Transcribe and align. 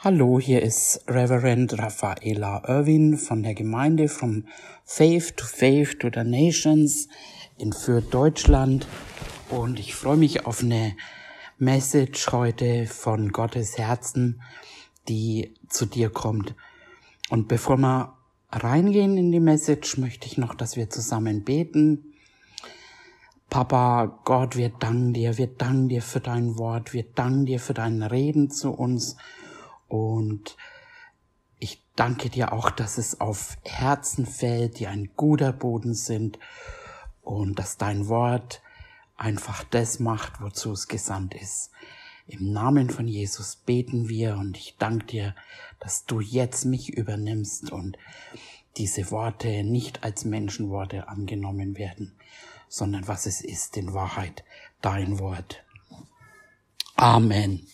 Hallo, 0.00 0.38
hier 0.38 0.62
ist 0.62 1.02
Reverend 1.08 1.76
Raffaela 1.76 2.62
Irwin 2.68 3.18
von 3.18 3.42
der 3.42 3.54
Gemeinde 3.54 4.06
From 4.06 4.44
Faith 4.84 5.36
to 5.36 5.44
Faith 5.44 5.98
to 5.98 6.08
the 6.14 6.22
Nations 6.22 7.08
in 7.56 7.72
Fürth, 7.72 8.08
Deutschland. 8.12 8.86
Und 9.50 9.80
ich 9.80 9.96
freue 9.96 10.16
mich 10.16 10.46
auf 10.46 10.62
eine 10.62 10.94
Message 11.58 12.30
heute 12.30 12.86
von 12.86 13.32
Gottes 13.32 13.76
Herzen, 13.76 14.40
die 15.08 15.52
zu 15.68 15.84
dir 15.84 16.10
kommt. 16.10 16.54
Und 17.28 17.48
bevor 17.48 17.76
wir 17.76 18.12
reingehen 18.52 19.18
in 19.18 19.32
die 19.32 19.40
Message, 19.40 19.98
möchte 19.98 20.28
ich 20.28 20.38
noch, 20.38 20.54
dass 20.54 20.76
wir 20.76 20.88
zusammen 20.90 21.42
beten. 21.42 22.14
Papa, 23.50 24.20
Gott, 24.24 24.54
wir 24.54 24.68
danken 24.68 25.12
dir, 25.12 25.38
wir 25.38 25.48
danken 25.48 25.88
dir 25.88 26.02
für 26.02 26.20
dein 26.20 26.56
Wort, 26.56 26.92
wir 26.92 27.02
danken 27.02 27.46
dir 27.46 27.58
für 27.58 27.74
dein 27.74 28.04
Reden 28.04 28.48
zu 28.48 28.70
uns 28.70 29.16
und 29.88 30.56
ich 31.58 31.82
danke 31.96 32.30
dir 32.30 32.52
auch, 32.52 32.70
dass 32.70 32.98
es 32.98 33.20
auf 33.20 33.56
Herzen 33.64 34.26
fällt, 34.26 34.78
die 34.78 34.86
ein 34.86 35.10
guter 35.16 35.52
Boden 35.52 35.94
sind 35.94 36.38
und 37.22 37.58
dass 37.58 37.76
dein 37.76 38.08
Wort 38.08 38.62
einfach 39.16 39.64
das 39.64 39.98
macht, 39.98 40.40
wozu 40.40 40.72
es 40.72 40.86
gesandt 40.86 41.34
ist. 41.34 41.70
Im 42.26 42.52
Namen 42.52 42.90
von 42.90 43.08
Jesus 43.08 43.56
beten 43.56 44.08
wir 44.08 44.36
und 44.36 44.56
ich 44.56 44.76
danke 44.78 45.06
dir, 45.06 45.34
dass 45.80 46.04
du 46.04 46.20
jetzt 46.20 46.64
mich 46.66 46.90
übernimmst 46.90 47.72
und 47.72 47.96
diese 48.76 49.10
Worte 49.10 49.64
nicht 49.64 50.04
als 50.04 50.24
Menschenworte 50.24 51.08
angenommen 51.08 51.76
werden, 51.76 52.14
sondern 52.68 53.08
was 53.08 53.26
es 53.26 53.40
ist 53.40 53.76
in 53.76 53.94
Wahrheit, 53.94 54.44
dein 54.82 55.18
Wort. 55.18 55.64
Amen. 56.96 57.66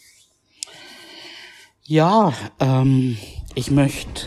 Ja, 1.86 2.32
ähm, 2.60 3.18
ich 3.54 3.70
möchte 3.70 4.26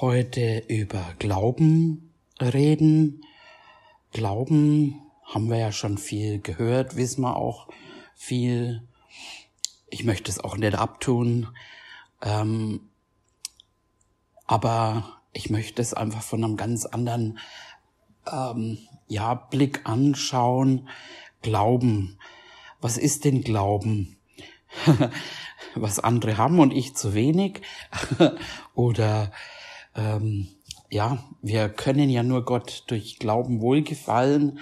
heute 0.00 0.64
über 0.66 1.04
Glauben 1.18 2.14
reden. 2.40 3.22
Glauben 4.14 5.02
haben 5.24 5.50
wir 5.50 5.58
ja 5.58 5.70
schon 5.70 5.98
viel 5.98 6.40
gehört, 6.40 6.96
wissen 6.96 7.20
wir 7.20 7.36
auch 7.36 7.68
viel. 8.14 8.88
Ich 9.90 10.04
möchte 10.04 10.30
es 10.30 10.40
auch 10.40 10.56
nicht 10.56 10.74
abtun, 10.74 11.48
ähm, 12.22 12.88
aber 14.46 15.20
ich 15.34 15.50
möchte 15.50 15.82
es 15.82 15.92
einfach 15.92 16.22
von 16.22 16.44
einem 16.44 16.56
ganz 16.56 16.86
anderen 16.86 17.38
ähm, 18.26 18.78
ja, 19.06 19.34
Blick 19.34 19.82
anschauen. 19.84 20.88
Glauben. 21.42 22.18
Was 22.80 22.96
ist 22.96 23.26
denn 23.26 23.42
Glauben? 23.42 24.16
was 25.74 25.98
andere 25.98 26.36
haben 26.36 26.60
und 26.60 26.72
ich 26.72 26.94
zu 26.94 27.14
wenig. 27.14 27.62
Oder 28.74 29.32
ähm, 29.94 30.48
ja, 30.90 31.18
wir 31.42 31.68
können 31.68 32.08
ja 32.08 32.22
nur 32.22 32.44
Gott 32.44 32.84
durch 32.86 33.18
Glauben 33.18 33.60
wohlgefallen 33.60 34.58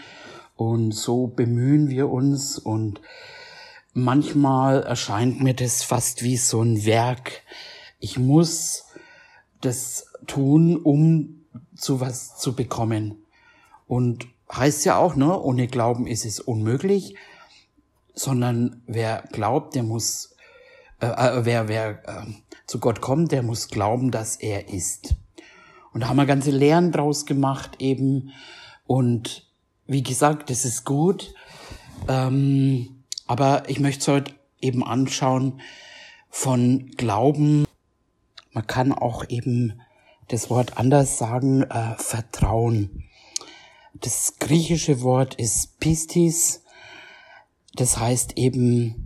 und 0.56 0.92
so 0.92 1.26
bemühen 1.26 1.90
wir 1.90 2.08
uns 2.08 2.58
und 2.58 3.00
manchmal 3.92 4.82
erscheint 4.82 5.42
mir 5.42 5.54
das 5.54 5.82
fast 5.82 6.22
wie 6.22 6.36
so 6.36 6.62
ein 6.62 6.84
Werk. 6.84 7.42
Ich 8.00 8.18
muss 8.18 8.86
das 9.60 10.12
tun, 10.26 10.76
um 10.76 11.44
zu 11.74 12.00
was 12.00 12.38
zu 12.38 12.54
bekommen. 12.54 13.24
Und 13.86 14.26
heißt 14.52 14.84
ja 14.84 14.96
auch, 14.98 15.16
ne, 15.16 15.38
ohne 15.40 15.66
Glauben 15.66 16.06
ist 16.06 16.24
es 16.24 16.40
unmöglich, 16.40 17.16
sondern 18.14 18.82
wer 18.86 19.24
glaubt, 19.32 19.74
der 19.74 19.82
muss 19.82 20.35
äh, 21.00 21.06
äh, 21.06 21.44
wer, 21.44 21.68
wer 21.68 22.08
äh, 22.08 22.26
zu 22.66 22.80
Gott 22.80 23.00
kommt, 23.00 23.32
der 23.32 23.42
muss 23.42 23.68
glauben, 23.68 24.10
dass 24.10 24.36
er 24.36 24.68
ist. 24.68 25.14
Und 25.92 26.00
da 26.00 26.08
haben 26.08 26.16
wir 26.16 26.26
ganze 26.26 26.50
Lehren 26.50 26.92
draus 26.92 27.26
gemacht 27.26 27.76
eben. 27.78 28.32
Und 28.86 29.50
wie 29.86 30.02
gesagt, 30.02 30.50
das 30.50 30.64
ist 30.64 30.84
gut. 30.84 31.34
Ähm, 32.08 33.04
aber 33.26 33.68
ich 33.68 33.80
möchte 33.80 34.00
es 34.00 34.08
heute 34.08 34.34
eben 34.60 34.84
anschauen 34.84 35.60
von 36.28 36.90
Glauben. 36.96 37.64
Man 38.52 38.66
kann 38.66 38.92
auch 38.92 39.24
eben 39.28 39.80
das 40.28 40.50
Wort 40.50 40.78
anders 40.78 41.18
sagen, 41.18 41.62
äh, 41.62 41.94
Vertrauen. 41.96 43.04
Das 43.94 44.34
griechische 44.38 45.02
Wort 45.02 45.34
ist 45.36 45.78
Pistis. 45.78 46.62
Das 47.74 47.98
heißt 47.98 48.36
eben 48.36 49.05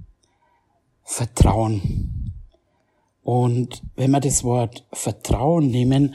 Vertrauen. 1.10 2.32
Und 3.24 3.82
wenn 3.96 4.12
wir 4.12 4.20
das 4.20 4.44
Wort 4.44 4.86
Vertrauen 4.92 5.66
nehmen, 5.66 6.14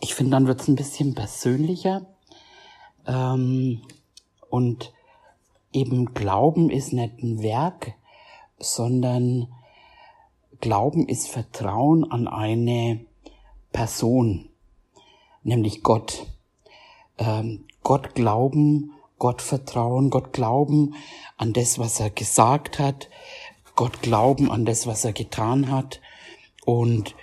ich 0.00 0.14
finde, 0.14 0.30
dann 0.30 0.46
wird 0.46 0.62
es 0.62 0.68
ein 0.68 0.76
bisschen 0.76 1.14
persönlicher. 1.14 2.06
Ähm, 3.06 3.82
und 4.48 4.94
eben 5.74 6.14
Glauben 6.14 6.70
ist 6.70 6.94
nicht 6.94 7.22
ein 7.22 7.42
Werk, 7.42 7.92
sondern 8.58 9.52
Glauben 10.62 11.06
ist 11.06 11.28
Vertrauen 11.28 12.10
an 12.10 12.26
eine 12.26 13.04
Person, 13.72 14.48
nämlich 15.42 15.82
Gott. 15.82 16.26
Ähm, 17.18 17.66
Gott 17.82 18.14
glauben 18.14 18.93
Gott 19.18 19.42
vertrauen, 19.42 20.10
Gott 20.10 20.32
glauben 20.32 20.94
an 21.36 21.52
das, 21.52 21.78
was 21.78 22.00
er 22.00 22.10
gesagt 22.10 22.78
hat, 22.78 23.08
Gott 23.76 24.02
glauben 24.02 24.50
an 24.50 24.64
das, 24.64 24.86
was 24.86 25.04
er 25.04 25.12
getan 25.12 25.70
hat. 25.70 26.00
Und 26.64 27.14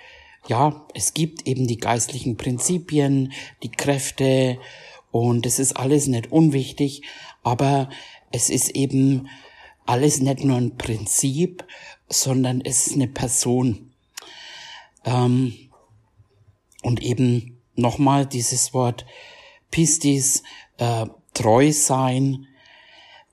ja, 0.47 0.85
es 0.93 1.13
gibt 1.13 1.47
eben 1.47 1.67
die 1.67 1.77
geistlichen 1.77 2.37
Prinzipien, 2.37 3.31
die 3.63 3.71
Kräfte 3.71 4.57
und 5.11 5.45
es 5.45 5.59
ist 5.59 5.73
alles 5.77 6.07
nicht 6.07 6.31
unwichtig, 6.31 7.03
aber 7.43 7.89
es 8.31 8.49
ist 8.49 8.69
eben 8.69 9.27
alles 9.85 10.21
nicht 10.21 10.43
nur 10.43 10.57
ein 10.57 10.77
Prinzip, 10.77 11.65
sondern 12.07 12.61
es 12.61 12.87
ist 12.87 12.95
eine 12.95 13.07
Person. 13.07 13.93
Ähm, 15.03 15.53
und 16.83 17.01
eben 17.01 17.61
nochmal 17.75 18.25
dieses 18.25 18.73
Wort 18.73 19.05
Pistis, 19.69 20.43
äh, 20.77 21.05
treu 21.33 21.71
sein. 21.71 22.47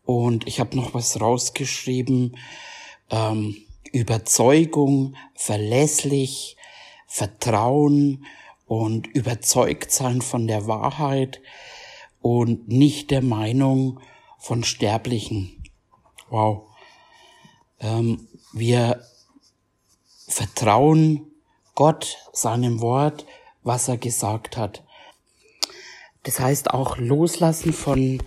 Und 0.04 0.46
ich 0.46 0.60
habe 0.60 0.76
noch 0.76 0.94
was 0.94 1.20
rausgeschrieben. 1.20 2.36
Ähm, 3.10 3.56
Überzeugung, 3.92 5.16
verlässlich, 5.34 6.56
Vertrauen 7.06 8.24
und 8.66 9.06
überzeugt 9.06 9.90
sein 9.90 10.20
von 10.20 10.46
der 10.46 10.66
Wahrheit 10.66 11.40
und 12.20 12.68
nicht 12.68 13.10
der 13.10 13.22
Meinung 13.22 14.00
von 14.38 14.62
Sterblichen. 14.62 15.62
Wow. 16.28 16.64
Ähm, 17.80 18.28
wir 18.52 19.02
vertrauen 20.26 21.30
Gott, 21.74 22.18
seinem 22.32 22.80
Wort, 22.80 23.24
was 23.62 23.88
er 23.88 23.96
gesagt 23.96 24.56
hat. 24.56 24.84
Das 26.22 26.40
heißt 26.40 26.70
auch 26.70 26.98
loslassen 26.98 27.72
von 27.72 28.22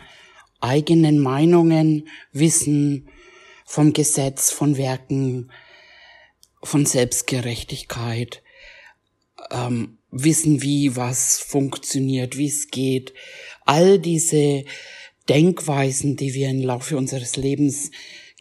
eigenen 0.60 1.20
Meinungen, 1.20 2.08
Wissen, 2.32 3.10
vom 3.66 3.94
Gesetz, 3.94 4.52
von 4.52 4.78
Werken, 4.78 5.52
von 6.64 6.86
Selbstgerechtigkeit, 6.86 8.44
ähm, 9.50 9.98
wissen, 10.12 10.62
wie 10.62 10.96
was 10.96 11.40
funktioniert, 11.40 12.38
wie 12.38 12.48
es 12.48 12.68
geht. 12.68 13.14
All 13.66 13.98
diese 13.98 14.66
Denkweisen, 15.30 16.18
die 16.18 16.34
wir 16.34 16.50
im 16.50 16.62
Laufe 16.62 16.98
unseres 16.98 17.38
Lebens 17.38 17.92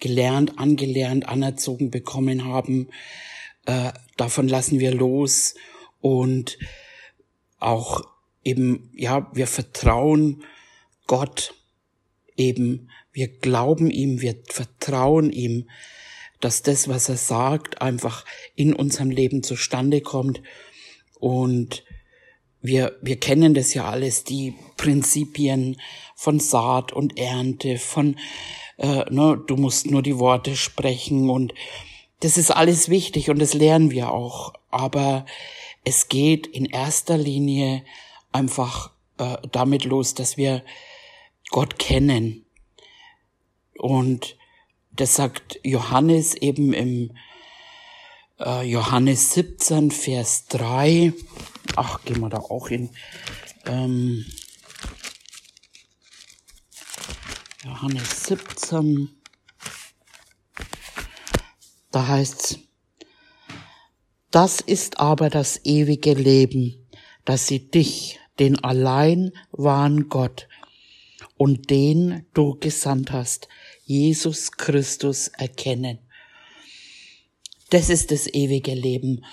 gelernt, 0.00 0.58
angelernt, 0.58 1.28
anerzogen 1.28 1.90
bekommen 1.90 2.44
haben, 2.44 2.88
äh, 3.66 3.92
davon 4.16 4.48
lassen 4.48 4.80
wir 4.80 4.92
los 4.92 5.54
und 6.00 6.58
auch 7.58 8.09
eben, 8.44 8.90
ja, 8.94 9.30
wir 9.32 9.46
vertrauen 9.46 10.44
Gott 11.06 11.54
eben, 12.36 12.90
wir 13.12 13.28
glauben 13.28 13.90
ihm, 13.90 14.20
wir 14.20 14.36
vertrauen 14.46 15.30
ihm, 15.30 15.68
dass 16.40 16.62
das, 16.62 16.88
was 16.88 17.08
er 17.08 17.16
sagt, 17.16 17.82
einfach 17.82 18.24
in 18.54 18.72
unserem 18.72 19.10
Leben 19.10 19.42
zustande 19.42 20.00
kommt. 20.00 20.40
Und 21.18 21.84
wir, 22.62 22.96
wir 23.02 23.18
kennen 23.18 23.54
das 23.54 23.74
ja 23.74 23.88
alles, 23.88 24.24
die 24.24 24.54
Prinzipien 24.76 25.76
von 26.14 26.40
Saat 26.40 26.92
und 26.92 27.18
Ernte, 27.18 27.78
von, 27.78 28.16
äh, 28.78 29.04
ne, 29.10 29.42
du 29.46 29.56
musst 29.56 29.90
nur 29.90 30.02
die 30.02 30.18
Worte 30.18 30.56
sprechen 30.56 31.28
und 31.28 31.54
das 32.20 32.36
ist 32.36 32.50
alles 32.50 32.90
wichtig 32.90 33.30
und 33.30 33.38
das 33.38 33.54
lernen 33.54 33.90
wir 33.90 34.10
auch. 34.10 34.52
Aber 34.70 35.24
es 35.84 36.08
geht 36.08 36.46
in 36.46 36.66
erster 36.66 37.16
Linie 37.16 37.82
einfach 38.32 38.92
äh, 39.18 39.36
damit 39.52 39.84
los, 39.84 40.14
dass 40.14 40.36
wir 40.36 40.64
Gott 41.50 41.78
kennen. 41.78 42.44
Und 43.76 44.36
das 44.92 45.16
sagt 45.16 45.58
Johannes 45.62 46.34
eben 46.34 46.72
im 46.72 47.16
äh, 48.38 48.62
Johannes 48.62 49.34
17, 49.34 49.90
Vers 49.90 50.46
3. 50.48 51.12
Ach, 51.76 52.04
gehen 52.04 52.20
wir 52.20 52.28
da 52.28 52.38
auch 52.38 52.68
hin. 52.68 52.90
Ähm, 53.66 54.24
Johannes 57.64 58.24
17. 58.24 59.10
Da 61.90 62.06
heißt's, 62.06 62.58
das 64.30 64.60
ist 64.60 65.00
aber 65.00 65.28
das 65.28 65.64
ewige 65.64 66.14
Leben, 66.14 66.88
dass 67.24 67.48
sie 67.48 67.68
dich, 67.68 68.19
den 68.40 68.58
allein 68.64 69.32
wahren 69.52 70.08
Gott 70.08 70.48
und 71.36 71.70
den 71.70 72.26
du 72.34 72.56
gesandt 72.58 73.12
hast, 73.12 73.48
Jesus 73.84 74.52
Christus 74.52 75.28
erkennen. 75.28 75.98
Das 77.70 77.88
ist 77.88 78.10
das 78.10 78.26
ewige 78.26 78.74
Leben. 78.74 79.24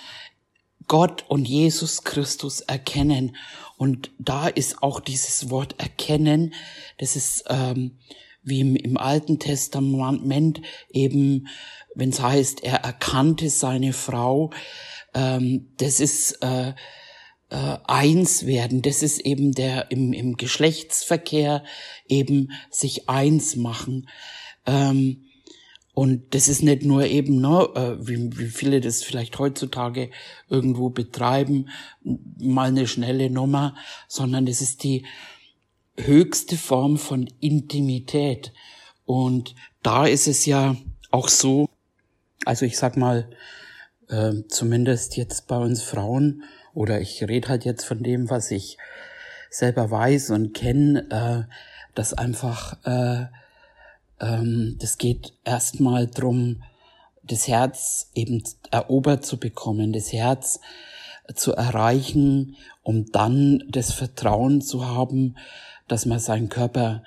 Gott 0.86 1.24
und 1.28 1.46
Jesus 1.46 2.04
Christus 2.04 2.60
erkennen. 2.60 3.36
Und 3.76 4.10
da 4.18 4.48
ist 4.48 4.82
auch 4.82 5.00
dieses 5.00 5.50
Wort 5.50 5.74
erkennen, 5.78 6.54
das 6.98 7.14
ist 7.14 7.44
ähm, 7.48 7.98
wie 8.42 8.60
im, 8.60 8.74
im 8.76 8.96
Alten 8.96 9.38
Testament 9.38 10.62
eben, 10.90 11.48
wenn 11.94 12.10
es 12.10 12.20
heißt, 12.20 12.64
er 12.64 12.78
erkannte 12.84 13.50
seine 13.50 13.92
Frau, 13.92 14.50
ähm, 15.14 15.68
das 15.76 16.00
ist 16.00 16.42
äh, 16.42 16.74
äh, 17.50 17.78
eins 17.86 18.46
werden, 18.46 18.82
das 18.82 19.02
ist 19.02 19.20
eben 19.20 19.52
der 19.52 19.90
im, 19.90 20.12
im 20.12 20.36
Geschlechtsverkehr 20.36 21.64
eben 22.08 22.50
sich 22.70 23.08
eins 23.08 23.56
machen. 23.56 24.08
Ähm, 24.66 25.24
und 25.94 26.32
das 26.34 26.46
ist 26.46 26.62
nicht 26.62 26.84
nur 26.84 27.06
eben, 27.06 27.40
ne, 27.40 27.68
äh, 27.74 28.06
wie, 28.06 28.38
wie 28.38 28.46
viele 28.46 28.80
das 28.80 29.02
vielleicht 29.02 29.38
heutzutage 29.38 30.10
irgendwo 30.48 30.90
betreiben, 30.90 31.70
mal 32.38 32.68
eine 32.68 32.86
schnelle 32.86 33.30
Nummer, 33.30 33.74
sondern 34.06 34.46
das 34.46 34.60
ist 34.60 34.84
die 34.84 35.04
höchste 35.96 36.56
Form 36.56 36.98
von 36.98 37.28
Intimität. 37.40 38.52
Und 39.06 39.56
da 39.82 40.06
ist 40.06 40.28
es 40.28 40.46
ja 40.46 40.76
auch 41.10 41.28
so, 41.28 41.68
also 42.44 42.64
ich 42.64 42.78
sag 42.78 42.96
mal, 42.96 43.30
äh, 44.08 44.34
zumindest 44.48 45.16
jetzt 45.16 45.48
bei 45.48 45.58
uns 45.58 45.82
Frauen, 45.82 46.44
oder 46.78 47.00
ich 47.00 47.24
rede 47.24 47.48
halt 47.48 47.64
jetzt 47.64 47.84
von 47.84 48.04
dem, 48.04 48.30
was 48.30 48.52
ich 48.52 48.78
selber 49.50 49.90
weiß 49.90 50.30
und 50.30 50.54
kenne, 50.54 51.06
äh, 51.10 51.52
dass 51.96 52.14
einfach 52.14 52.78
äh, 52.84 53.26
ähm, 54.20 54.76
das 54.78 54.96
geht 54.96 55.32
erstmal 55.44 56.06
drum, 56.06 56.62
das 57.24 57.48
Herz 57.48 58.10
eben 58.14 58.44
erobert 58.70 59.26
zu 59.26 59.38
bekommen, 59.38 59.92
das 59.92 60.12
Herz 60.12 60.60
zu 61.34 61.52
erreichen, 61.52 62.56
um 62.84 63.10
dann 63.10 63.64
das 63.68 63.92
Vertrauen 63.92 64.62
zu 64.62 64.86
haben, 64.86 65.36
dass 65.88 66.06
man 66.06 66.20
seinen 66.20 66.48
Körper 66.48 67.02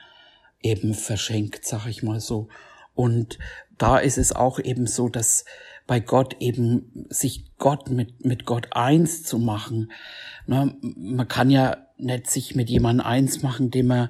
eben 0.61 0.93
verschenkt, 0.93 1.65
sag 1.65 1.87
ich 1.87 2.03
mal 2.03 2.19
so. 2.19 2.49
Und 2.93 3.39
da 3.77 3.97
ist 3.99 4.17
es 4.17 4.35
auch 4.35 4.59
eben 4.59 4.85
so, 4.85 5.07
dass 5.07 5.45
bei 5.87 5.99
Gott 5.99 6.37
eben 6.39 7.07
sich 7.09 7.45
Gott 7.57 7.89
mit, 7.89 8.25
mit 8.25 8.45
Gott 8.45 8.67
eins 8.71 9.23
zu 9.23 9.39
machen. 9.39 9.91
Ne, 10.47 10.75
man 10.81 11.27
kann 11.27 11.49
ja 11.49 11.77
nicht 11.97 12.29
sich 12.29 12.55
mit 12.55 12.69
jemandem 12.69 13.05
eins 13.05 13.41
machen, 13.41 13.71
den 13.71 13.87
man 13.87 14.09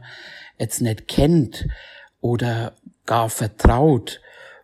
jetzt 0.58 0.82
nicht 0.82 1.08
kennt 1.08 1.68
oder 2.20 2.76
gar 3.06 3.30
vertraut. 3.30 4.22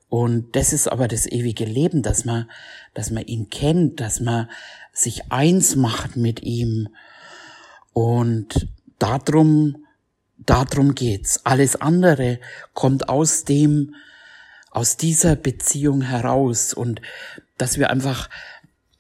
Und 0.09 0.56
das 0.56 0.71
ist 0.71 0.88
aber 0.88 1.07
das 1.07 1.25
ewige 1.25 1.65
Leben, 1.65 2.01
dass 2.01 2.24
man, 2.24 2.50
dass 2.94 3.12
man 3.12 3.25
ihn 3.25 3.50
kennt, 3.50 4.00
dass 4.00 4.19
man 4.19 4.50
sich 4.94 5.31
eins 5.31 5.75
macht 5.75 6.15
mit 6.15 6.44
ihm. 6.44 6.89
Und 7.94 8.68
darum, 9.00 9.86
darum 10.38 10.95
geht's. 10.95 11.45
Alles 11.45 11.75
andere 11.75 12.39
kommt 12.74 13.10
aus 13.10 13.44
dem, 13.44 13.95
aus 14.77 14.95
dieser 14.95 15.35
Beziehung 15.35 16.01
heraus 16.01 16.71
und 16.71 17.01
dass 17.57 17.79
wir 17.79 17.89
einfach 17.89 18.29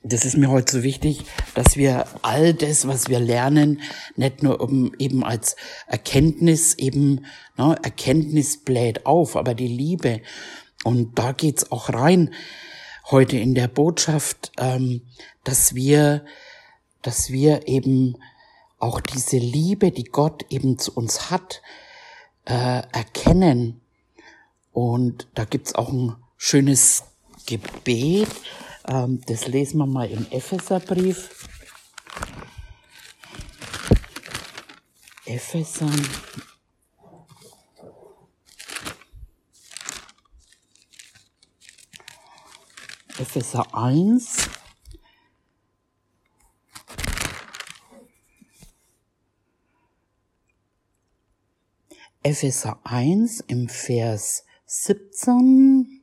das 0.01 0.25
ist 0.25 0.37
mir 0.37 0.49
heute 0.49 0.71
so 0.71 0.83
wichtig, 0.83 1.25
dass 1.53 1.75
wir 1.75 2.05
all 2.21 2.53
das, 2.53 2.87
was 2.87 3.09
wir 3.09 3.19
lernen, 3.19 3.81
nicht 4.15 4.41
nur 4.41 4.59
eben 4.99 5.23
als 5.23 5.55
Erkenntnis, 5.85 6.75
eben, 6.75 7.25
ne, 7.57 7.75
Erkenntnis 7.83 8.63
bläht 8.63 9.05
auf, 9.05 9.35
aber 9.35 9.53
die 9.53 9.67
Liebe. 9.67 10.21
Und 10.83 11.19
da 11.19 11.33
geht's 11.33 11.71
auch 11.73 11.89
rein 11.89 12.33
heute 13.11 13.37
in 13.37 13.53
der 13.53 13.67
Botschaft, 13.67 14.53
ähm, 14.57 15.01
dass 15.43 15.75
wir, 15.75 16.23
dass 17.01 17.31
wir 17.31 17.67
eben 17.67 18.15
auch 18.79 19.01
diese 19.01 19.37
Liebe, 19.37 19.91
die 19.91 20.05
Gott 20.05 20.45
eben 20.49 20.79
zu 20.79 20.93
uns 20.93 21.29
hat, 21.29 21.61
äh, 22.45 22.81
erkennen. 22.93 23.81
Und 24.77 25.27
da 25.33 25.43
gibt's 25.43 25.73
auch 25.73 25.91
ein 25.91 26.15
schönes 26.37 27.03
Gebet, 27.47 28.29
ähm, 28.87 29.19
das 29.25 29.47
lesen 29.47 29.79
wir 29.79 29.87
mal 29.87 30.07
im 30.07 30.27
Epheserbrief. 30.29 31.47
Epheser. 35.25 35.89
Epheser 43.17 43.75
1. 43.75 44.49
Epheser 52.21 52.79
1 52.83 53.39
im 53.47 53.69
Vers 53.69 54.43
17. 54.67 56.01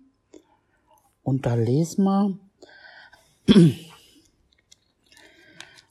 Und 1.23 1.47
da 1.47 1.55
lesen 1.55 2.05
wir, 2.05 2.39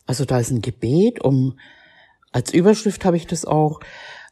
also 0.08 0.26
da 0.26 0.40
ist 0.40 0.50
ein 0.50 0.62
Gebet 0.62 1.22
um, 1.22 1.60
als 2.32 2.52
Überschrift 2.52 3.06
habe 3.06 3.16
ich 3.16 3.28
das 3.28 3.46
auch, 3.46 3.80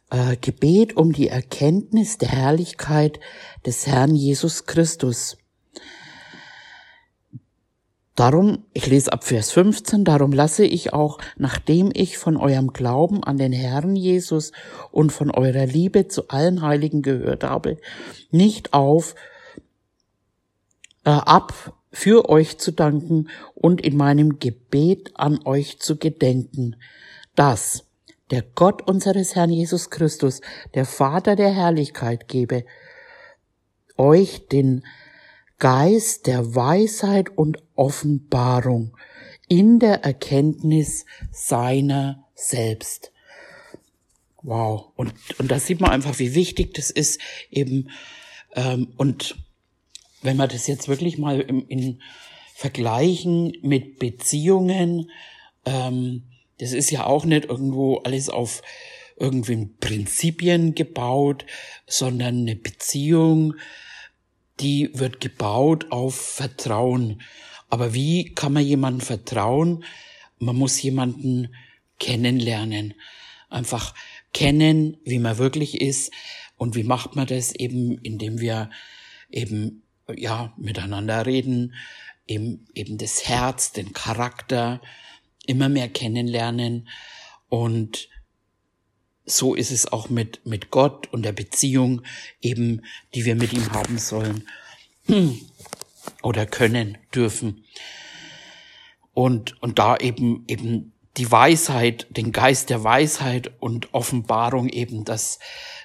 äh, 0.09 0.35
Gebet 0.37 0.97
um 0.97 1.13
die 1.13 1.27
Erkenntnis 1.27 2.17
der 2.17 2.29
Herrlichkeit 2.29 3.19
des 3.65 3.85
Herrn 3.85 4.15
Jesus 4.15 4.65
Christus. 4.65 5.37
Darum, 8.15 8.65
ich 8.73 8.87
lese 8.87 9.13
ab 9.13 9.23
Vers 9.23 9.51
15, 9.51 10.03
darum 10.03 10.33
lasse 10.33 10.65
ich 10.65 10.91
auch, 10.91 11.17
nachdem 11.37 11.91
ich 11.93 12.17
von 12.17 12.35
eurem 12.35 12.73
Glauben 12.73 13.23
an 13.23 13.37
den 13.37 13.53
Herrn 13.53 13.95
Jesus 13.95 14.51
und 14.91 15.11
von 15.11 15.31
eurer 15.31 15.65
Liebe 15.65 16.07
zu 16.07 16.27
allen 16.27 16.61
Heiligen 16.61 17.01
gehört 17.01 17.43
habe, 17.43 17.77
nicht 18.29 18.73
auf, 18.73 19.15
äh, 21.05 21.09
ab, 21.09 21.73
für 21.93 22.29
euch 22.29 22.57
zu 22.57 22.71
danken 22.71 23.29
und 23.53 23.81
in 23.81 23.97
meinem 23.97 24.39
Gebet 24.39 25.11
an 25.15 25.39
euch 25.45 25.79
zu 25.79 25.97
gedenken, 25.97 26.77
dass 27.35 27.85
der 28.29 28.43
Gott 28.43 28.87
unseres 28.87 29.35
Herrn 29.35 29.49
Jesus 29.49 29.89
Christus, 29.89 30.41
der 30.73 30.85
Vater 30.85 31.35
der 31.35 31.51
Herrlichkeit, 31.53 32.29
gebe 32.29 32.65
euch 33.97 34.47
den 34.47 34.83
Geist 35.61 36.25
der 36.25 36.55
Weisheit 36.55 37.37
und 37.37 37.59
Offenbarung 37.75 38.97
in 39.47 39.77
der 39.77 40.03
Erkenntnis 40.03 41.05
seiner 41.31 42.27
selbst. 42.33 43.11
Wow. 44.41 44.87
Und, 44.95 45.13
und 45.37 45.51
da 45.51 45.59
sieht 45.59 45.79
man 45.79 45.91
einfach, 45.91 46.17
wie 46.17 46.33
wichtig 46.33 46.73
das 46.73 46.89
ist, 46.89 47.21
eben, 47.51 47.91
ähm, 48.55 48.91
und 48.97 49.35
wenn 50.23 50.37
wir 50.37 50.47
das 50.47 50.65
jetzt 50.65 50.87
wirklich 50.87 51.19
mal 51.19 51.39
im, 51.39 51.67
in 51.67 52.01
vergleichen 52.55 53.53
mit 53.61 53.99
Beziehungen, 53.99 55.11
ähm, 55.65 56.23
das 56.57 56.71
ist 56.71 56.89
ja 56.89 57.05
auch 57.05 57.23
nicht 57.23 57.45
irgendwo 57.45 57.97
alles 57.97 58.29
auf 58.29 58.63
irgendwie 59.15 59.67
Prinzipien 59.79 60.73
gebaut, 60.73 61.45
sondern 61.85 62.39
eine 62.39 62.55
Beziehung, 62.55 63.53
die 64.61 64.89
wird 64.93 65.19
gebaut 65.19 65.91
auf 65.91 66.15
Vertrauen. 66.15 67.21
Aber 67.69 67.93
wie 67.93 68.33
kann 68.33 68.53
man 68.53 68.65
jemandem 68.65 69.01
vertrauen? 69.01 69.83
Man 70.39 70.55
muss 70.55 70.81
jemanden 70.81 71.53
kennenlernen. 71.99 72.93
Einfach 73.49 73.93
kennen, 74.33 74.97
wie 75.03 75.19
man 75.19 75.37
wirklich 75.37 75.81
ist. 75.81 76.11
Und 76.57 76.75
wie 76.75 76.83
macht 76.83 77.15
man 77.15 77.27
das 77.27 77.53
eben, 77.53 77.97
indem 77.99 78.39
wir 78.39 78.69
eben 79.29 79.83
ja, 80.15 80.53
miteinander 80.57 81.25
reden, 81.25 81.73
eben, 82.27 82.65
eben 82.73 82.97
das 82.97 83.27
Herz, 83.27 83.71
den 83.71 83.93
Charakter 83.93 84.81
immer 85.45 85.69
mehr 85.69 85.89
kennenlernen 85.89 86.87
und 87.49 88.09
so 89.25 89.55
ist 89.55 89.71
es 89.71 89.91
auch 89.91 90.09
mit, 90.09 90.45
mit 90.45 90.71
Gott 90.71 91.11
und 91.11 91.23
der 91.23 91.31
Beziehung 91.31 92.01
eben, 92.41 92.83
die 93.13 93.25
wir 93.25 93.35
mit 93.35 93.53
ihm 93.53 93.71
haben 93.71 93.97
sollen 93.97 94.47
oder 96.23 96.45
können, 96.45 96.97
dürfen. 97.13 97.63
und, 99.13 99.61
und 99.61 99.79
da 99.79 99.97
eben, 99.97 100.43
eben 100.47 100.93
die 101.17 101.29
Weisheit, 101.29 102.07
den 102.09 102.31
Geist 102.31 102.69
der 102.69 102.83
Weisheit 102.83 103.51
und 103.59 103.93
Offenbarung 103.93 104.69
eben, 104.69 105.03
dass, 105.03 105.39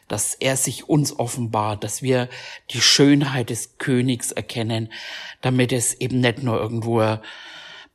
dass 0.09 0.35
er 0.35 0.57
sich 0.57 0.89
uns 0.89 1.19
offenbart, 1.19 1.83
dass 1.83 2.01
wir 2.01 2.29
die 2.71 2.81
Schönheit 2.81 3.51
des 3.51 3.79
Königs 3.79 4.31
erkennen, 4.31 4.93
damit 5.41 5.73
es 5.73 5.95
eben 5.95 6.21
nicht 6.21 6.43
nur 6.43 6.61
irgendwo 6.61 7.19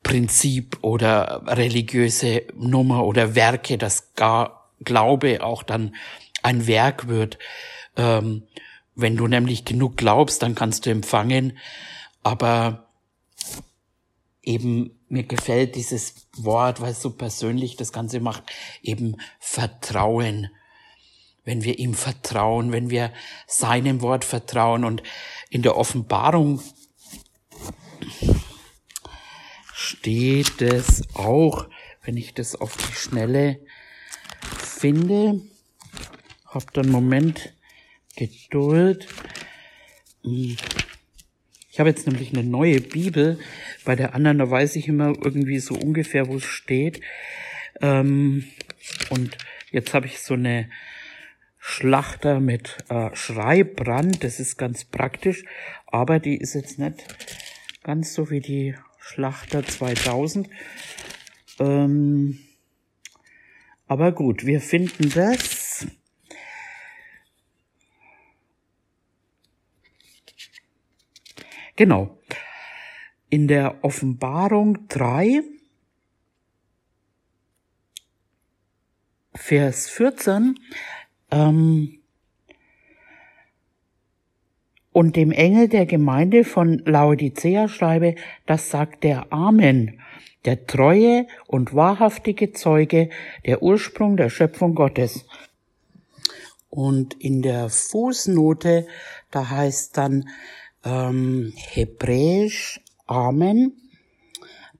Prinzip 0.03 0.79
oder 0.81 1.43
religiöse 1.45 2.43
Nummer 2.55 3.05
oder 3.05 3.35
Werke, 3.35 3.77
das 3.77 4.13
gar 4.15 4.60
Glaube 4.83 5.43
auch 5.43 5.63
dann 5.63 5.95
ein 6.43 6.67
Werk 6.67 7.07
wird. 7.07 7.37
Ähm, 7.95 8.43
wenn 8.95 9.15
du 9.15 9.27
nämlich 9.27 9.65
genug 9.65 9.97
glaubst, 9.97 10.41
dann 10.43 10.55
kannst 10.55 10.85
du 10.85 10.89
empfangen. 10.89 11.57
Aber 12.23 12.87
eben 14.43 14.99
mir 15.07 15.23
gefällt 15.23 15.75
dieses 15.75 16.27
Wort, 16.37 16.81
weil 16.81 16.91
es 16.91 17.01
so 17.01 17.11
persönlich 17.11 17.75
das 17.75 17.91
Ganze 17.91 18.19
macht, 18.19 18.43
eben 18.81 19.17
Vertrauen. 19.39 20.49
Wenn 21.43 21.63
wir 21.63 21.79
ihm 21.79 21.95
vertrauen, 21.95 22.71
wenn 22.71 22.89
wir 22.89 23.11
seinem 23.47 24.01
Wort 24.01 24.23
vertrauen 24.23 24.85
und 24.85 25.03
in 25.49 25.63
der 25.63 25.75
Offenbarung 25.75 26.61
steht 29.73 30.61
es 30.61 31.03
auch, 31.15 31.67
wenn 32.03 32.15
ich 32.15 32.33
das 32.33 32.55
auf 32.55 32.77
die 32.77 32.93
Schnelle 32.93 33.59
finde. 34.81 35.39
Habt 36.47 36.77
einen 36.79 36.89
Moment 36.89 37.53
Geduld. 38.17 39.07
Ich 40.23 41.79
habe 41.79 41.89
jetzt 41.89 42.07
nämlich 42.07 42.33
eine 42.33 42.43
neue 42.43 42.81
Bibel. 42.81 43.39
Bei 43.85 43.95
der 43.95 44.15
anderen, 44.15 44.39
da 44.39 44.49
weiß 44.49 44.75
ich 44.77 44.87
immer 44.87 45.09
irgendwie 45.09 45.59
so 45.59 45.75
ungefähr, 45.75 46.27
wo 46.27 46.37
es 46.37 46.45
steht. 46.45 46.99
Ähm, 47.79 48.45
und 49.11 49.37
jetzt 49.69 49.93
habe 49.93 50.07
ich 50.07 50.19
so 50.19 50.33
eine 50.33 50.67
Schlachter 51.59 52.39
mit 52.39 52.77
äh, 52.89 53.15
Schreibbrand. 53.15 54.23
Das 54.23 54.39
ist 54.39 54.57
ganz 54.57 54.83
praktisch. 54.83 55.45
Aber 55.85 56.19
die 56.19 56.37
ist 56.37 56.55
jetzt 56.55 56.79
nicht 56.79 57.05
ganz 57.83 58.15
so 58.15 58.31
wie 58.31 58.41
die 58.41 58.75
Schlachter 58.99 59.63
2000. 59.63 60.49
Ähm, 61.59 62.39
aber 63.91 64.13
gut, 64.13 64.45
wir 64.45 64.61
finden 64.61 65.09
das. 65.09 65.85
Genau. 71.75 72.17
In 73.29 73.49
der 73.49 73.83
Offenbarung 73.83 74.87
3, 74.87 75.41
Vers 79.35 79.89
14, 79.89 80.57
ähm, 81.31 81.99
und 84.93 85.17
dem 85.17 85.33
Engel 85.33 85.67
der 85.67 85.85
Gemeinde 85.85 86.45
von 86.45 86.77
Laodicea 86.85 87.67
schreibe, 87.67 88.15
das 88.45 88.69
sagt 88.69 89.03
der 89.03 89.33
Amen, 89.33 89.99
der 90.45 90.65
treue 90.65 91.27
und 91.47 91.75
wahrhaftige 91.75 92.51
Zeuge, 92.51 93.09
der 93.45 93.61
Ursprung 93.61 94.17
der 94.17 94.29
Schöpfung 94.29 94.75
Gottes. 94.75 95.25
Und 96.69 97.13
in 97.15 97.41
der 97.41 97.69
Fußnote, 97.69 98.87
da 99.29 99.49
heißt 99.49 99.97
dann 99.97 100.29
ähm, 100.83 101.53
hebräisch 101.55 102.81
Amen, 103.05 103.73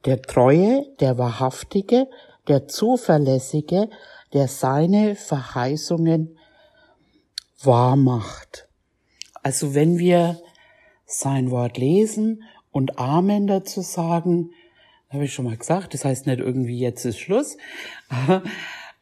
der 0.05 0.21
treue, 0.21 0.85
der 0.99 1.17
wahrhaftige, 1.17 2.07
der 2.47 2.67
zuverlässige, 2.67 3.89
der 4.33 4.47
seine 4.47 5.15
Verheißungen 5.15 6.37
wahrmacht. 7.61 8.67
Also 9.43 9.75
wenn 9.75 9.97
wir 9.97 10.39
sein 11.05 11.51
Wort 11.51 11.77
lesen 11.77 12.43
und 12.71 12.97
Amen 12.97 13.47
dazu 13.47 13.81
sagen, 13.81 14.51
habe 15.11 15.25
ich 15.25 15.33
schon 15.33 15.45
mal 15.45 15.57
gesagt, 15.57 15.93
das 15.93 16.05
heißt 16.05 16.27
nicht 16.27 16.39
irgendwie 16.39 16.79
jetzt 16.79 17.05
ist 17.05 17.19
Schluss, 17.19 17.57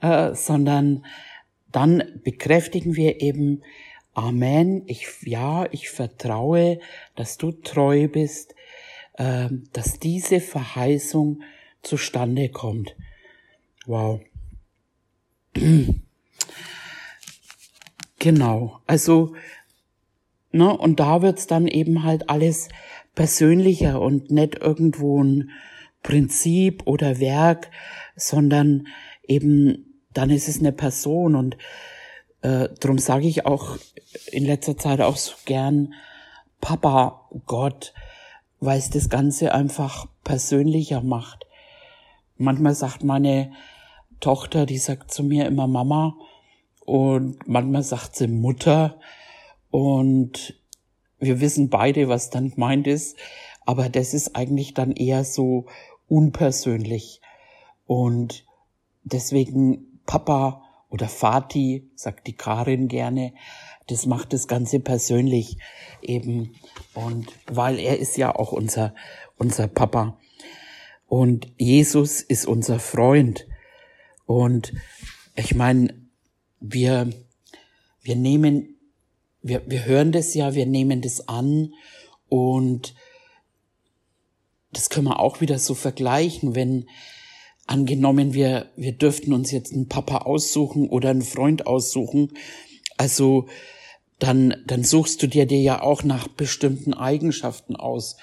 äh, 0.01 0.33
sondern 0.33 1.05
dann 1.71 2.19
bekräftigen 2.23 2.95
wir 2.95 3.21
eben 3.21 3.61
Amen, 4.13 4.83
ich, 4.87 5.07
ja, 5.21 5.67
ich 5.71 5.89
vertraue, 5.89 6.79
dass 7.15 7.37
du 7.37 7.51
treu 7.51 8.07
bist, 8.07 8.53
äh, 9.13 9.49
dass 9.71 9.99
diese 9.99 10.41
Verheißung 10.41 11.41
zustande 11.83 12.49
kommt. 12.49 12.95
Wow. 13.85 14.21
Genau, 18.21 18.81
also 18.85 19.33
Ne? 20.51 20.75
Und 20.75 20.99
da 20.99 21.21
wird's 21.21 21.47
dann 21.47 21.67
eben 21.67 22.03
halt 22.03 22.29
alles 22.29 22.69
persönlicher 23.15 24.01
und 24.01 24.31
nicht 24.31 24.55
irgendwo 24.55 25.23
ein 25.23 25.51
Prinzip 26.03 26.83
oder 26.85 27.19
Werk, 27.19 27.69
sondern 28.15 28.87
eben 29.27 29.85
dann 30.13 30.29
ist 30.29 30.47
es 30.47 30.59
eine 30.59 30.71
Person. 30.71 31.35
Und 31.35 31.57
äh, 32.41 32.69
darum 32.79 32.97
sage 32.97 33.27
ich 33.27 33.45
auch 33.45 33.77
in 34.31 34.45
letzter 34.45 34.77
Zeit 34.77 35.01
auch 35.01 35.17
so 35.17 35.33
gern 35.45 35.93
Papa 36.61 37.29
Gott, 37.45 37.93
weil 38.59 38.79
es 38.79 38.89
das 38.89 39.09
Ganze 39.09 39.53
einfach 39.53 40.07
persönlicher 40.23 41.01
macht. 41.01 41.45
Manchmal 42.37 42.75
sagt 42.75 43.03
meine 43.03 43.51
Tochter, 44.19 44.65
die 44.65 44.77
sagt 44.77 45.11
zu 45.11 45.23
mir 45.23 45.45
immer 45.45 45.67
Mama. 45.67 46.15
Und 46.85 47.47
manchmal 47.47 47.83
sagt 47.83 48.15
sie 48.15 48.27
Mutter. 48.27 48.99
Und 49.69 50.55
wir 51.19 51.39
wissen 51.41 51.69
beide, 51.69 52.07
was 52.07 52.29
dann 52.29 52.51
gemeint 52.51 52.87
ist, 52.87 53.17
aber 53.69 53.87
das 53.87 54.15
ist 54.15 54.35
eigentlich 54.35 54.73
dann 54.73 54.93
eher 54.93 55.23
so 55.23 55.67
unpersönlich. 56.07 57.21
Und 57.85 58.43
deswegen 59.03 60.01
Papa 60.07 60.63
oder 60.89 61.07
Vati, 61.07 61.87
sagt 61.93 62.25
die 62.25 62.33
Karin 62.33 62.87
gerne, 62.87 63.31
das 63.85 64.07
macht 64.07 64.33
das 64.33 64.47
Ganze 64.47 64.79
persönlich 64.79 65.57
eben. 66.01 66.55
Und 66.95 67.27
weil 67.45 67.77
er 67.77 67.99
ist 67.99 68.17
ja 68.17 68.35
auch 68.35 68.53
unser, 68.53 68.95
unser 69.37 69.67
Papa. 69.67 70.17
Und 71.05 71.53
Jesus 71.59 72.21
ist 72.21 72.47
unser 72.47 72.79
Freund. 72.79 73.45
Und 74.25 74.73
ich 75.35 75.53
meine, 75.53 75.93
wir, 76.59 77.07
wir 78.01 78.15
nehmen 78.15 78.79
wir, 79.43 79.61
wir 79.67 79.85
hören 79.85 80.11
das 80.11 80.33
ja, 80.33 80.55
wir 80.55 80.65
nehmen 80.65 81.01
das 81.01 81.27
an 81.27 81.75
und 82.29 82.95
das 84.71 84.89
können 84.89 85.07
wir 85.07 85.19
auch 85.19 85.41
wieder 85.41 85.59
so 85.59 85.73
vergleichen, 85.73 86.55
wenn 86.55 86.87
angenommen 87.67 88.33
wir, 88.33 88.71
wir 88.75 88.93
dürften 88.93 89.33
uns 89.33 89.51
jetzt 89.51 89.73
einen 89.73 89.87
Papa 89.87 90.19
aussuchen 90.19 90.89
oder 90.89 91.09
einen 91.09 91.21
Freund 91.21 91.67
aussuchen, 91.67 92.33
also 92.97 93.47
dann, 94.19 94.55
dann 94.65 94.83
suchst 94.83 95.23
du 95.23 95.27
dir 95.27 95.45
dir 95.45 95.61
ja 95.61 95.81
auch 95.81 96.03
nach 96.03 96.27
bestimmten 96.27 96.93
Eigenschaften 96.93 97.75
aus. 97.75 98.17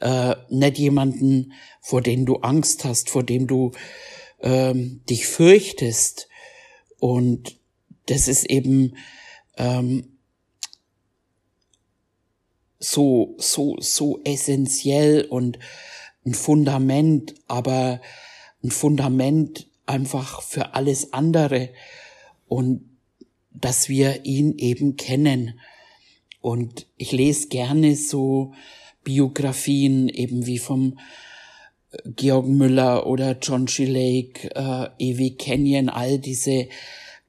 Äh, 0.00 0.36
nicht 0.50 0.78
jemanden, 0.78 1.52
vor 1.80 2.02
dem 2.02 2.26
du 2.26 2.36
Angst 2.36 2.84
hast, 2.84 3.10
vor 3.10 3.22
dem 3.22 3.46
du 3.46 3.72
ähm, 4.40 5.00
dich 5.08 5.26
fürchtest. 5.26 6.28
Und 6.98 7.58
das 8.06 8.28
ist 8.28 8.44
eben 8.44 8.96
ähm, 9.56 10.09
so, 12.80 13.36
so, 13.38 13.76
so 13.78 14.20
essentiell 14.24 15.26
und 15.28 15.58
ein 16.26 16.34
Fundament, 16.34 17.34
aber 17.46 18.00
ein 18.64 18.70
Fundament 18.70 19.66
einfach 19.86 20.42
für 20.42 20.74
alles 20.74 21.12
andere 21.12 21.70
und 22.48 22.88
dass 23.52 23.88
wir 23.88 24.24
ihn 24.24 24.56
eben 24.58 24.96
kennen. 24.96 25.60
Und 26.40 26.86
ich 26.96 27.12
lese 27.12 27.48
gerne 27.48 27.96
so 27.96 28.54
Biografien 29.04 30.08
eben 30.08 30.46
wie 30.46 30.58
vom 30.58 30.98
äh, 31.90 31.98
Georg 32.16 32.46
Müller 32.46 33.06
oder 33.06 33.36
John 33.40 33.66
G. 33.66 33.84
Lake, 33.84 34.50
äh, 34.54 34.88
E.W. 34.98 35.30
Kenyon, 35.30 35.88
all 35.90 36.18
diese 36.18 36.68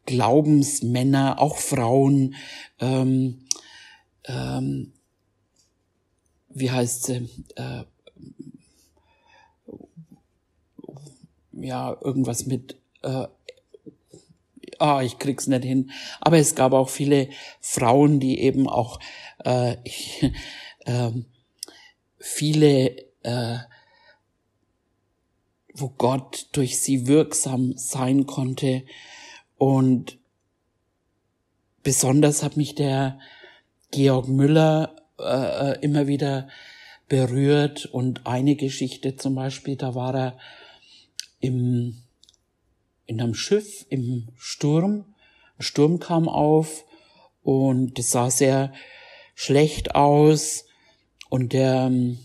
Glaubensmänner, 0.06 1.40
auch 1.40 1.58
Frauen, 1.58 2.36
ähm, 2.80 3.40
ähm, 4.26 4.94
wie 6.54 6.72
heißt 6.72 7.04
sie, 7.04 7.30
äh, 7.56 7.84
ja, 11.54 11.98
irgendwas 12.02 12.46
mit, 12.46 12.78
äh, 13.04 13.28
ah, 14.80 15.02
ich 15.02 15.20
krieg's 15.20 15.48
nicht 15.48 15.64
hin. 15.64 15.92
Aber 16.20 16.38
es 16.38 16.56
gab 16.56 16.74
auch 16.74 16.90
viele 16.90 17.30
Frauen, 17.60 18.20
die 18.20 18.40
eben 18.40 18.68
auch 18.68 19.00
äh, 19.44 19.78
äh, 20.86 21.12
viele 22.18 22.96
äh, 23.24 23.60
wo 25.74 25.90
Gott 25.90 26.48
durch 26.54 26.80
sie 26.80 27.08
wirksam 27.08 27.74
sein 27.78 28.26
konnte. 28.26 28.84
Und 29.58 30.18
besonders 31.84 32.44
hat 32.44 32.58
mich 32.58 32.76
der 32.76 33.20
Georg 33.92 34.28
Müller 34.28 34.96
äh, 35.24 35.80
immer 35.82 36.08
wieder 36.08 36.48
berührt 37.08 37.86
und 37.86 38.26
eine 38.26 38.56
Geschichte 38.56 39.16
zum 39.18 39.36
Beispiel, 39.36 39.76
da 39.76 39.96
war 39.96 40.16
er 40.16 40.38
im, 41.40 41.98
in 43.06 43.22
einem 43.22 43.34
Schiff 43.34 43.86
im 43.90 44.30
Sturm. 44.38 45.06
Ein 45.58 45.64
Sturm 45.64 46.00
kam 46.00 46.30
auf 46.30 46.86
und 47.44 48.00
es 48.00 48.12
sah 48.12 48.30
sehr 48.30 48.72
schlecht 49.36 49.96
aus 49.96 50.66
und 51.30 51.54
der 51.54 51.88
ähm, 51.88 52.20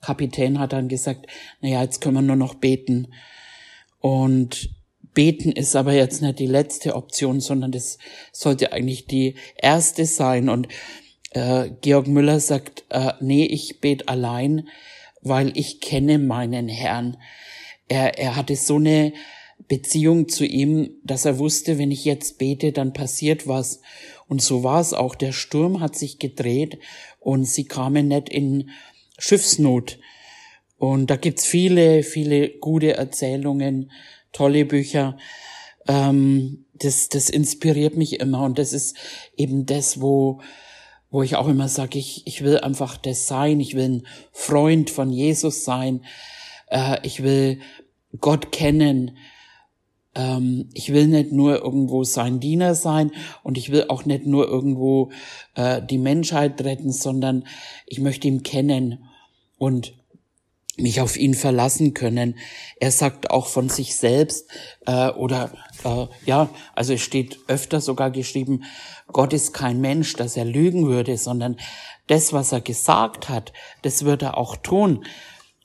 Kapitän 0.00 0.58
hat 0.58 0.72
dann 0.72 0.88
gesagt, 0.88 1.26
naja, 1.60 1.82
jetzt 1.82 2.00
können 2.00 2.14
wir 2.14 2.22
nur 2.22 2.36
noch 2.36 2.54
beten. 2.54 3.08
Und 4.00 4.70
beten 5.14 5.52
ist 5.52 5.74
aber 5.76 5.92
jetzt 5.92 6.22
nicht 6.22 6.38
die 6.38 6.46
letzte 6.46 6.94
Option, 6.94 7.40
sondern 7.40 7.72
das 7.72 7.98
sollte 8.32 8.72
eigentlich 8.72 9.06
die 9.06 9.34
erste 9.56 10.06
sein. 10.06 10.48
Und 10.48 10.68
äh, 11.30 11.70
Georg 11.80 12.06
Müller 12.06 12.40
sagt, 12.40 12.84
äh, 12.90 13.12
nee, 13.20 13.44
ich 13.44 13.80
bete 13.80 14.08
allein, 14.08 14.68
weil 15.22 15.56
ich 15.56 15.80
kenne 15.80 16.18
meinen 16.18 16.68
Herrn. 16.68 17.16
Er, 17.88 18.18
er 18.18 18.36
hatte 18.36 18.56
so 18.56 18.76
eine 18.76 19.12
Beziehung 19.66 20.28
zu 20.28 20.44
ihm, 20.44 20.90
dass 21.04 21.24
er 21.24 21.38
wusste, 21.38 21.78
wenn 21.78 21.90
ich 21.90 22.04
jetzt 22.04 22.38
bete, 22.38 22.72
dann 22.72 22.92
passiert 22.92 23.46
was. 23.46 23.80
Und 24.28 24.40
so 24.42 24.62
war 24.62 24.80
es 24.80 24.92
auch. 24.92 25.14
Der 25.14 25.32
Sturm 25.32 25.80
hat 25.80 25.96
sich 25.96 26.18
gedreht 26.18 26.78
und 27.20 27.44
sie 27.44 27.64
kamen 27.64 28.08
nicht 28.08 28.28
in 28.28 28.70
Schiffsnot. 29.18 29.98
Und 30.78 31.10
da 31.10 31.16
gibt's 31.16 31.44
viele, 31.44 32.02
viele 32.02 32.50
gute 32.50 32.96
Erzählungen, 32.96 33.90
tolle 34.32 34.64
Bücher. 34.64 35.18
Ähm, 35.88 36.66
das, 36.74 37.08
das 37.08 37.28
inspiriert 37.28 37.96
mich 37.96 38.20
immer 38.20 38.44
und 38.44 38.58
das 38.58 38.72
ist 38.72 38.96
eben 39.36 39.66
das, 39.66 40.00
wo, 40.00 40.40
wo 41.10 41.22
ich 41.22 41.36
auch 41.36 41.48
immer 41.48 41.68
sage, 41.68 41.98
ich, 41.98 42.26
ich 42.26 42.42
will 42.42 42.58
einfach 42.58 42.96
das 42.96 43.26
sein, 43.26 43.60
ich 43.60 43.74
will 43.74 43.84
ein 43.84 44.06
Freund 44.32 44.90
von 44.90 45.10
Jesus 45.10 45.64
sein, 45.64 46.04
äh, 46.68 46.98
ich 47.02 47.22
will 47.22 47.60
Gott 48.20 48.52
kennen, 48.52 49.16
ähm, 50.14 50.68
ich 50.74 50.92
will 50.92 51.06
nicht 51.06 51.32
nur 51.32 51.62
irgendwo 51.62 52.04
sein 52.04 52.40
Diener 52.40 52.74
sein 52.74 53.12
und 53.42 53.56
ich 53.56 53.70
will 53.70 53.86
auch 53.88 54.04
nicht 54.04 54.26
nur 54.26 54.48
irgendwo 54.48 55.10
äh, 55.54 55.80
die 55.82 55.98
Menschheit 55.98 56.60
retten, 56.62 56.92
sondern 56.92 57.44
ich 57.86 58.00
möchte 58.00 58.28
ihn 58.28 58.42
kennen. 58.42 59.04
Und 59.58 59.97
mich 60.78 61.00
auf 61.00 61.16
ihn 61.16 61.34
verlassen 61.34 61.94
können. 61.94 62.38
Er 62.80 62.92
sagt 62.92 63.30
auch 63.30 63.46
von 63.46 63.68
sich 63.68 63.96
selbst 63.96 64.48
äh, 64.86 65.08
oder 65.10 65.52
äh, 65.84 66.06
ja, 66.24 66.48
also 66.74 66.94
es 66.94 67.02
steht 67.02 67.38
öfter 67.48 67.80
sogar 67.80 68.10
geschrieben, 68.10 68.64
Gott 69.08 69.32
ist 69.32 69.52
kein 69.52 69.80
Mensch, 69.80 70.14
dass 70.14 70.36
er 70.36 70.44
lügen 70.44 70.86
würde, 70.86 71.16
sondern 71.16 71.56
das, 72.06 72.32
was 72.32 72.52
er 72.52 72.60
gesagt 72.60 73.28
hat, 73.28 73.52
das 73.82 74.04
wird 74.04 74.22
er 74.22 74.38
auch 74.38 74.56
tun. 74.56 75.04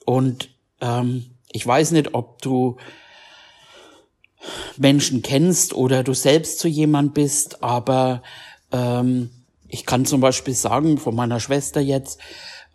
Und 0.05 0.49
ähm, 0.81 1.31
ich 1.51 1.65
weiß 1.65 1.91
nicht, 1.91 2.13
ob 2.13 2.41
du 2.41 2.77
Menschen 4.77 5.21
kennst 5.21 5.73
oder 5.73 6.03
du 6.03 6.13
selbst 6.13 6.59
zu 6.59 6.67
jemand 6.67 7.13
bist, 7.13 7.63
aber 7.63 8.23
ähm, 8.71 9.29
ich 9.67 9.85
kann 9.85 10.05
zum 10.05 10.19
Beispiel 10.21 10.53
sagen 10.53 10.97
von 10.97 11.15
meiner 11.15 11.39
Schwester 11.39 11.79
jetzt, 11.79 12.19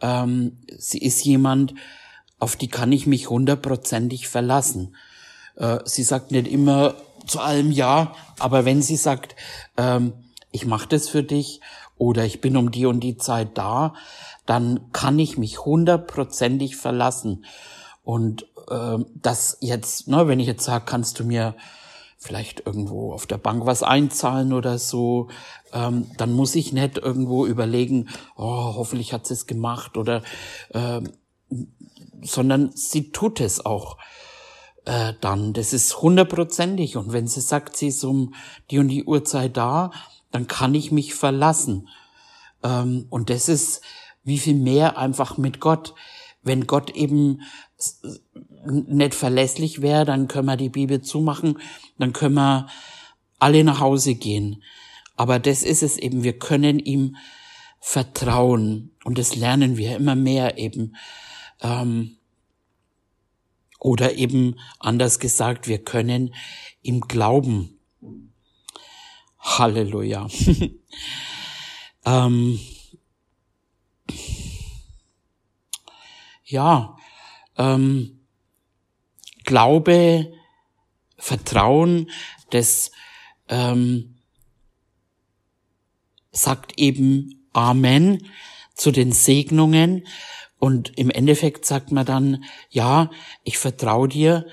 ähm, 0.01 0.59
sie 0.79 0.99
ist 0.99 1.25
jemand, 1.25 1.75
auf 2.39 2.57
die 2.57 2.69
kann 2.69 2.93
ich 2.93 3.07
mich 3.07 3.31
hundertprozentig 3.31 4.29
verlassen. 4.29 4.97
Äh, 5.57 5.79
sie 5.85 6.03
sagt 6.03 6.31
nicht 6.31 6.49
immer 6.49 6.95
zu 7.27 7.41
allem 7.41 7.71
Ja, 7.71 8.15
aber 8.39 8.65
wenn 8.65 8.83
sie 8.83 8.97
sagt, 8.97 9.37
ähm, 9.77 10.13
ich 10.51 10.67
mache 10.67 10.89
das 10.89 11.09
für 11.09 11.23
dich 11.23 11.61
oder 11.97 12.25
ich 12.25 12.41
bin 12.41 12.57
um 12.57 12.71
die 12.71 12.87
und 12.87 13.01
die 13.01 13.17
Zeit 13.17 13.59
da, 13.59 13.95
dann 14.47 14.93
kann 14.93 15.19
ich 15.19 15.37
mich 15.37 15.65
hundertprozentig 15.65 16.77
verlassen. 16.77 17.45
Und 18.03 18.47
äh, 18.71 18.99
das 19.15 19.59
jetzt, 19.61 20.09
ne, 20.09 20.27
wenn 20.27 20.41
ich 20.41 20.47
jetzt 20.47 20.65
sage, 20.65 20.85
kannst 20.87 21.19
du 21.19 21.25
mir 21.25 21.55
vielleicht 22.17 22.67
irgendwo 22.67 23.13
auf 23.13 23.27
der 23.27 23.39
Bank 23.39 23.67
was 23.67 23.83
einzahlen 23.83 24.53
oder 24.53 24.79
so, 24.79 25.29
ähm, 25.73 26.07
dann 26.17 26.33
muss 26.33 26.55
ich 26.55 26.73
nicht 26.73 26.99
irgendwo 26.99 27.47
überlegen, 27.47 28.09
oh, 28.37 28.75
hoffentlich 28.75 29.13
hat 29.13 29.27
sie 29.27 29.35
es 29.35 29.47
gemacht 29.47 29.97
oder, 29.97 30.23
äh, 30.71 31.03
sondern 32.23 32.73
sie 32.75 33.11
tut 33.11 33.41
es 33.41 33.65
auch 33.65 33.99
äh, 34.85 35.15
dann. 35.21 35.53
Das 35.53 35.73
ist 35.73 36.01
hundertprozentig. 36.01 36.97
Und 36.97 37.13
wenn 37.13 37.27
sie 37.27 37.41
sagt, 37.41 37.77
sie 37.77 37.89
ist 37.89 38.05
um 38.05 38.35
die 38.71 38.79
und 38.79 38.89
die 38.89 39.05
Uhrzeit 39.05 39.57
da, 39.57 39.91
dann 40.31 40.47
kann 40.47 40.75
ich 40.75 40.93
mich 40.93 41.15
verlassen. 41.15 41.89
Ähm, 42.63 43.07
und 43.11 43.31
das 43.31 43.49
ist 43.49 43.83
wie 44.25 44.39
viel 44.39 44.57
mehr 44.57 44.99
einfach 44.99 45.39
mit 45.39 45.61
Gott. 45.61 45.95
Wenn 46.43 46.67
Gott 46.67 46.91
eben 46.91 47.43
nicht 48.67 49.15
verlässlich 49.15 49.83
wäre, 49.83 50.05
dann 50.05 50.29
können 50.29 50.47
wir 50.47 50.57
die 50.57 50.69
Bibel 50.69 51.01
zumachen, 51.03 51.59
dann 51.99 52.13
können 52.13 52.35
wir 52.35 52.69
alle 53.39 53.65
nach 53.65 53.81
Hause 53.81 54.15
gehen. 54.15 54.63
Aber 55.17 55.39
das 55.39 55.63
ist 55.63 55.83
es 55.83 55.97
eben, 55.97 56.23
wir 56.23 56.39
können 56.39 56.79
ihm 56.79 57.17
vertrauen 57.81 58.93
und 59.05 59.19
das 59.19 59.37
lernen 59.37 59.77
wir 59.77 59.97
immer 59.97 60.15
mehr 60.15 60.59
eben. 60.59 60.97
Ähm, 61.61 62.17
oder 63.79 64.15
eben 64.15 64.59
anders 64.79 65.19
gesagt, 65.19 65.69
wir 65.69 65.83
können 65.85 66.35
ihm 66.83 67.01
glauben. 67.03 67.79
Halleluja. 69.39 70.29
ähm, 72.05 72.61
ja, 76.45 76.97
ähm, 77.57 78.19
Glaube, 79.49 80.31
Vertrauen, 81.17 82.11
das 82.51 82.91
ähm, 83.49 84.19
sagt 86.33 86.79
eben 86.79 87.49
Amen 87.55 88.27
zu 88.75 88.91
den 88.91 89.13
Segnungen 89.13 90.07
und 90.59 90.97
im 90.99 91.11
Endeffekt 91.11 91.65
sagt 91.65 91.93
man 91.93 92.05
dann, 92.05 92.45
ja, 92.71 93.11
ich 93.45 93.59
vertraue 93.59 94.09
dir, 94.09 94.47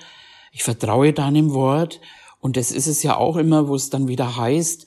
ich 0.52 0.64
vertraue 0.64 1.14
deinem 1.14 1.54
Wort 1.54 2.00
und 2.40 2.58
das 2.58 2.72
ist 2.72 2.88
es 2.88 3.02
ja 3.04 3.18
auch 3.18 3.38
immer, 3.38 3.68
wo 3.68 3.76
es 3.76 3.90
dann 3.90 4.08
wieder 4.08 4.38
heißt, 4.38 4.86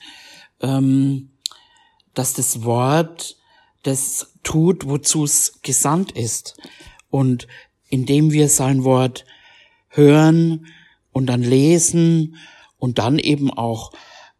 ähm, 0.61 1.31
dass 2.13 2.33
das 2.33 2.63
Wort 2.63 3.37
das 3.83 4.33
tut, 4.43 4.87
wozu 4.87 5.23
es 5.23 5.59
gesandt 5.61 6.11
ist. 6.11 6.57
Und 7.09 7.47
indem 7.89 8.31
wir 8.31 8.49
sein 8.49 8.83
Wort 8.83 9.25
hören 9.87 10.67
und 11.11 11.27
dann 11.27 11.41
lesen 11.41 12.37
und 12.77 12.99
dann 12.99 13.19
eben 13.19 13.51
auch 13.51 13.91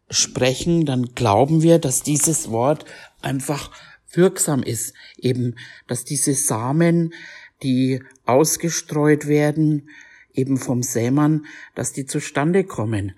sprechen, 0.08 0.86
dann 0.86 1.14
glauben 1.14 1.62
wir, 1.62 1.78
dass 1.78 2.02
dieses 2.02 2.50
Wort 2.50 2.84
einfach 3.20 3.70
wirksam 4.16 4.62
ist. 4.62 4.94
Eben, 5.18 5.56
dass 5.86 6.04
diese 6.04 6.34
Samen, 6.34 7.14
die 7.62 8.02
ausgestreut 8.24 9.26
werden, 9.26 9.88
eben 10.34 10.56
vom 10.56 10.82
Sämann, 10.82 11.46
dass 11.74 11.92
die 11.92 12.06
zustande 12.06 12.64
kommen. 12.64 13.14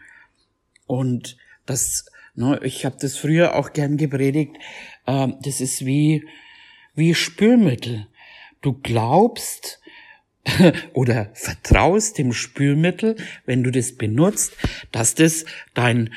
Und 0.87 1.37
das, 1.67 2.07
ne, 2.35 2.61
ich 2.63 2.85
habe 2.85 2.97
das 3.01 3.17
früher 3.17 3.55
auch 3.55 3.73
gern 3.73 3.97
gepredigt, 3.97 4.57
äh, 5.07 5.29
das 5.43 5.61
ist 5.61 5.85
wie, 5.85 6.27
wie 6.95 7.15
Spülmittel. 7.15 8.07
Du 8.61 8.75
glaubst, 8.83 9.81
oder 10.93 11.31
vertraust 11.35 12.19
dem 12.19 12.33
Spülmittel, 12.33 13.17
wenn 13.47 13.63
du 13.63 13.71
das 13.71 13.97
benutzt, 13.97 14.53
dass 14.91 15.15
das 15.15 15.45
dein 15.75 16.13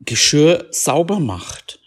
Geschirr 0.00 0.66
sauber 0.70 1.20
macht. 1.20 1.80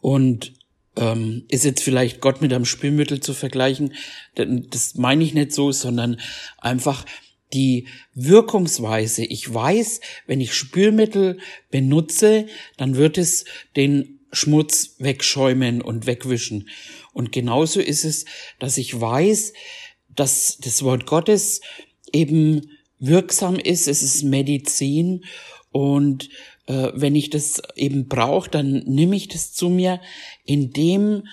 Und 0.00 0.52
ähm, 0.96 1.44
ist 1.48 1.64
jetzt 1.64 1.82
vielleicht 1.82 2.20
Gott 2.20 2.42
mit 2.42 2.52
einem 2.52 2.64
Spülmittel 2.64 3.20
zu 3.20 3.34
vergleichen, 3.34 3.94
das 4.34 4.94
meine 4.94 5.24
ich 5.24 5.34
nicht 5.34 5.52
so, 5.52 5.72
sondern 5.72 6.20
einfach 6.58 7.04
die 7.52 7.86
Wirkungsweise. 8.14 9.24
Ich 9.24 9.52
weiß, 9.52 10.00
wenn 10.26 10.40
ich 10.40 10.54
Spülmittel 10.54 11.38
benutze, 11.70 12.46
dann 12.76 12.96
wird 12.96 13.18
es 13.18 13.44
den 13.76 14.20
Schmutz 14.32 14.96
wegschäumen 14.98 15.82
und 15.82 16.06
wegwischen. 16.06 16.68
Und 17.12 17.32
genauso 17.32 17.80
ist 17.80 18.04
es, 18.04 18.24
dass 18.58 18.78
ich 18.78 18.98
weiß, 18.98 19.52
dass 20.14 20.58
das 20.58 20.82
Wort 20.82 21.06
Gottes 21.06 21.60
eben 22.12 22.70
wirksam 22.98 23.56
ist, 23.56 23.88
es 23.88 24.02
ist 24.02 24.22
Medizin 24.22 25.24
und 25.70 26.28
äh, 26.66 26.90
wenn 26.94 27.14
ich 27.14 27.30
das 27.30 27.62
eben 27.74 28.08
brauche, 28.08 28.50
dann 28.50 28.82
nehme 28.86 29.16
ich 29.16 29.28
das 29.28 29.52
zu 29.52 29.68
mir 29.68 30.00
in 30.44 30.72
dem, 30.72 31.26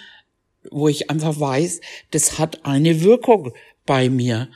wo 0.72 0.88
ich 0.88 1.10
einfach 1.10 1.40
weiß, 1.40 1.82
das 2.12 2.38
hat 2.38 2.66
eine 2.66 3.02
Wirkung 3.02 3.54
bei 3.86 4.10
mir. 4.10 4.50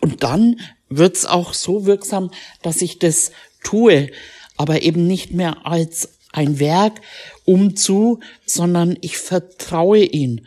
Und 0.00 0.22
dann 0.22 0.60
wird's 0.88 1.26
auch 1.26 1.54
so 1.54 1.86
wirksam, 1.86 2.30
dass 2.62 2.82
ich 2.82 2.98
das 2.98 3.32
tue, 3.64 4.10
aber 4.56 4.82
eben 4.82 5.06
nicht 5.06 5.32
mehr 5.32 5.66
als 5.66 6.16
ein 6.32 6.58
Werk 6.58 7.00
umzu, 7.44 8.20
sondern 8.44 8.96
ich 9.00 9.18
vertraue 9.18 10.04
ihn. 10.04 10.46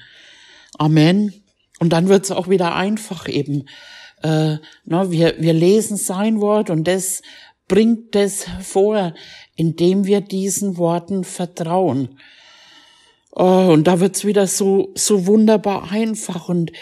Amen. 0.78 1.34
Und 1.80 1.90
dann 1.90 2.10
wird's 2.10 2.32
auch 2.32 2.48
wieder 2.48 2.76
einfach 2.76 3.28
eben. 3.28 3.66
Äh, 4.22 4.58
na, 4.86 5.12
wir, 5.12 5.36
wir 5.40 5.54
lesen 5.54 5.98
sein 5.98 6.42
Wort 6.42 6.70
und 6.70 6.86
das 6.86 7.22
bringt 7.70 8.18
es 8.18 8.46
vor, 8.62 9.14
indem 9.56 10.06
wir 10.06 10.20
diesen 10.20 10.78
Worten 10.78 11.24
vertrauen. 11.24 12.20
Oh, 13.32 13.70
und 13.72 13.86
da 13.86 14.02
wird's 14.02 14.26
wieder 14.26 14.48
so, 14.48 14.92
so 14.96 15.26
wunderbar 15.26 15.92
einfach 15.92 16.50
und 16.50 16.74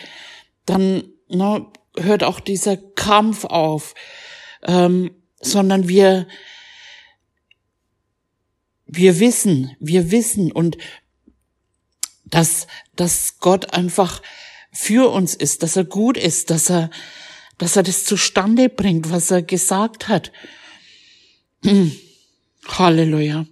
dann 0.66 1.04
na, 1.28 1.72
hört 1.98 2.24
auch 2.24 2.40
dieser 2.40 2.78
Kampf 2.78 3.46
auf, 3.46 3.94
ähm, 4.64 5.12
sondern 5.40 5.88
wir, 5.88 6.28
wir 8.86 9.20
wissen, 9.20 9.76
wir 9.80 10.10
wissen 10.10 10.52
und 10.52 10.78
dass, 12.26 12.68
dass 12.96 13.40
Gott 13.40 13.74
einfach 13.74 14.22
für 14.72 15.12
uns 15.12 15.36
ist, 15.36 15.64
dass 15.64 15.76
er 15.76 15.86
gut 15.86 16.18
ist, 16.18 16.50
dass 16.50 16.70
er, 16.70 16.90
dass 17.58 17.76
er 17.76 17.84
das 17.84 18.04
zustande 18.06 18.70
bringt, 18.70 19.12
was 19.12 19.32
er 19.32 19.42
gesagt 19.42 20.08
hat. 20.08 20.32
Halleluja. 22.68 23.46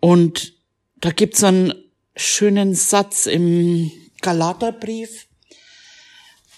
Und 0.00 0.54
da 0.96 1.10
gibt's 1.10 1.42
einen 1.42 1.74
schönen 2.16 2.74
Satz 2.74 3.26
im 3.26 3.90
Galaterbrief, 4.20 5.26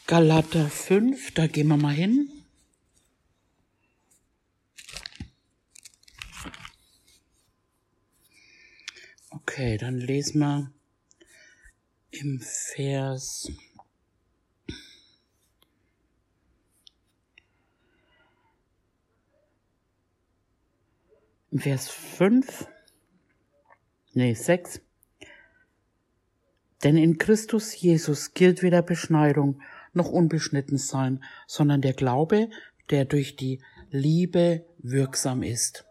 Galater 0.07 0.69
5, 0.69 1.33
da 1.35 1.47
gehen 1.47 1.69
wir 1.69 1.77
mal 1.77 1.95
hin. 1.95 2.31
Okay, 9.31 9.79
dann 9.79 9.99
lesen 9.99 10.41
wir 10.41 10.73
im 12.11 12.41
Vers 12.41 13.51
Vers 21.59 21.89
5, 21.89 22.69
nee, 24.15 24.35
6. 24.35 24.81
Denn 26.83 26.97
in 26.97 27.19
Christus 27.19 27.75
Jesus 27.81 28.35
gilt 28.35 28.63
weder 28.63 28.83
Beschneidung 28.83 29.61
noch 29.93 30.11
unbeschnitten 30.11 30.79
sein, 30.79 31.25
sondern 31.47 31.81
der 31.81 31.95
Glaube, 31.95 32.51
der 32.91 33.05
durch 33.05 33.37
die 33.37 33.61
Liebe 33.91 34.65
wirksam 34.79 35.43
ist. 35.43 35.85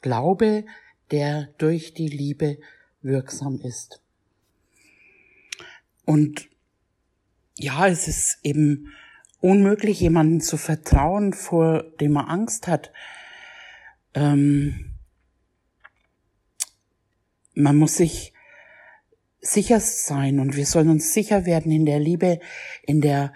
Glaube, 0.00 0.64
der 1.10 1.48
durch 1.58 1.94
die 1.94 2.08
Liebe 2.08 2.58
wirksam 3.02 3.60
ist. 3.60 4.00
Und 6.04 6.48
ja, 7.58 7.86
es 7.86 8.08
ist 8.08 8.38
eben 8.42 8.92
unmöglich, 9.40 10.00
jemanden 10.00 10.40
zu 10.40 10.56
vertrauen, 10.56 11.32
vor 11.32 11.82
dem 12.00 12.16
er 12.16 12.28
Angst 12.28 12.66
hat. 12.66 12.92
Ähm, 14.14 14.96
man 17.54 17.76
muss 17.76 17.96
sich 17.96 18.32
sicher 19.40 19.80
sein 19.80 20.38
und 20.38 20.56
wir 20.56 20.66
sollen 20.66 20.88
uns 20.88 21.12
sicher 21.12 21.44
werden 21.44 21.72
in 21.72 21.84
der 21.84 21.98
Liebe, 21.98 22.40
in 22.82 23.00
der 23.00 23.32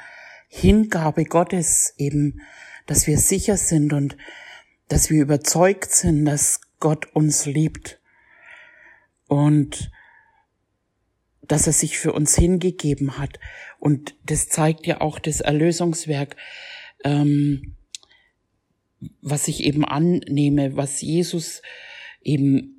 Hingabe 0.48 1.24
Gottes 1.24 1.94
eben, 1.98 2.40
dass 2.86 3.06
wir 3.06 3.18
sicher 3.18 3.56
sind 3.56 3.92
und 3.92 4.16
dass 4.88 5.10
wir 5.10 5.20
überzeugt 5.20 5.90
sind, 5.90 6.24
dass 6.24 6.60
Gott 6.78 7.06
uns 7.14 7.46
liebt 7.46 8.00
und 9.26 9.90
dass 11.42 11.66
er 11.66 11.72
sich 11.72 11.98
für 11.98 12.12
uns 12.12 12.36
hingegeben 12.36 13.18
hat. 13.18 13.38
Und 13.78 14.16
das 14.24 14.48
zeigt 14.48 14.86
ja 14.86 15.00
auch 15.00 15.18
das 15.18 15.40
Erlösungswerk, 15.40 16.36
ähm, 17.04 17.75
was 19.20 19.48
ich 19.48 19.64
eben 19.64 19.84
annehme, 19.84 20.76
was 20.76 21.00
Jesus 21.00 21.62
eben 22.22 22.76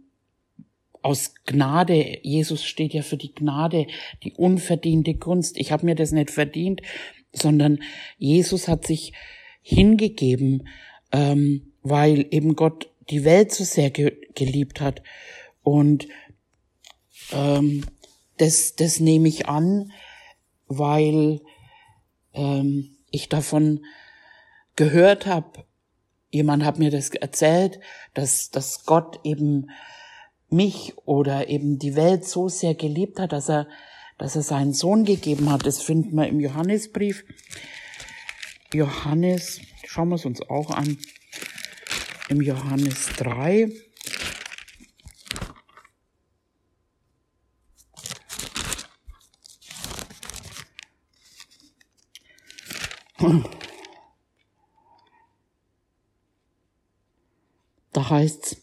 aus 1.02 1.36
Gnade, 1.46 2.20
Jesus 2.24 2.66
steht 2.66 2.94
ja 2.94 3.02
für 3.02 3.18
die 3.18 3.34
Gnade, 3.34 3.88
die 4.24 4.34
unverdiente 4.34 5.14
Gunst. 5.14 5.58
Ich 5.58 5.72
habe 5.72 5.86
mir 5.86 5.96
das 5.96 6.12
nicht 6.12 6.32
verdient, 6.32 6.82
sondern 7.32 7.80
Jesus 8.18 8.68
hat 8.68 8.86
sich 8.86 9.14
hingegeben, 9.62 10.68
ähm, 11.12 11.74
weil 11.82 12.26
eben 12.32 12.56
Gott 12.56 12.90
die 13.10 13.24
Welt 13.24 13.54
so 13.54 13.64
sehr 13.64 13.90
ge 13.90 14.18
geliebt 14.36 14.82
hat. 14.82 15.02
Und 15.64 16.08
ähm, 17.32 17.86
das, 18.38 18.76
das 18.76 19.00
nehme 19.00 19.28
ich 19.28 19.48
an, 19.48 19.92
weil 20.68 21.42
ähm, 22.34 22.98
ich 23.12 23.30
davon 23.30 23.86
gehört 24.76 25.26
habe. 25.26 25.66
Jemand 26.30 26.64
hat 26.64 26.78
mir 26.78 26.92
das 26.92 27.10
erzählt, 27.10 27.80
dass, 28.14 28.50
dass 28.50 28.86
Gott 28.86 29.20
eben 29.24 29.70
mich 30.50 30.94
oder 31.06 31.50
eben 31.50 31.80
die 31.80 31.96
Welt 31.96 32.26
so 32.26 32.50
sehr 32.50 32.76
geliebt 32.76 33.20
hat, 33.20 33.32
dass 33.32 33.50
er, 33.50 33.68
dass 34.18 34.36
er 34.36 34.42
seinen 34.42 34.74
Sohn 34.74 35.06
gegeben 35.06 35.50
hat. 35.50 35.66
Das 35.66 35.82
finden 35.82 36.16
wir 36.16 36.28
im 36.28 36.40
Johannesbrief. 36.40 37.24
Johannes, 38.74 39.62
schauen 39.86 40.10
wir 40.10 40.16
es 40.16 40.26
uns 40.26 40.42
auch 40.42 40.72
an 40.72 40.98
im 42.30 42.42
Johannes 42.42 43.10
3. 43.18 43.72
Da 58.08 58.12
heißt's, 58.16 58.62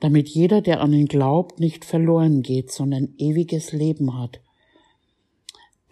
damit 0.00 0.28
jeder, 0.28 0.60
der 0.60 0.80
an 0.80 0.92
ihn 0.92 1.06
glaubt, 1.06 1.60
nicht 1.60 1.84
verloren 1.84 2.42
geht, 2.42 2.72
sondern 2.72 3.14
ewiges 3.16 3.72
Leben 3.72 4.18
hat. 4.18 4.40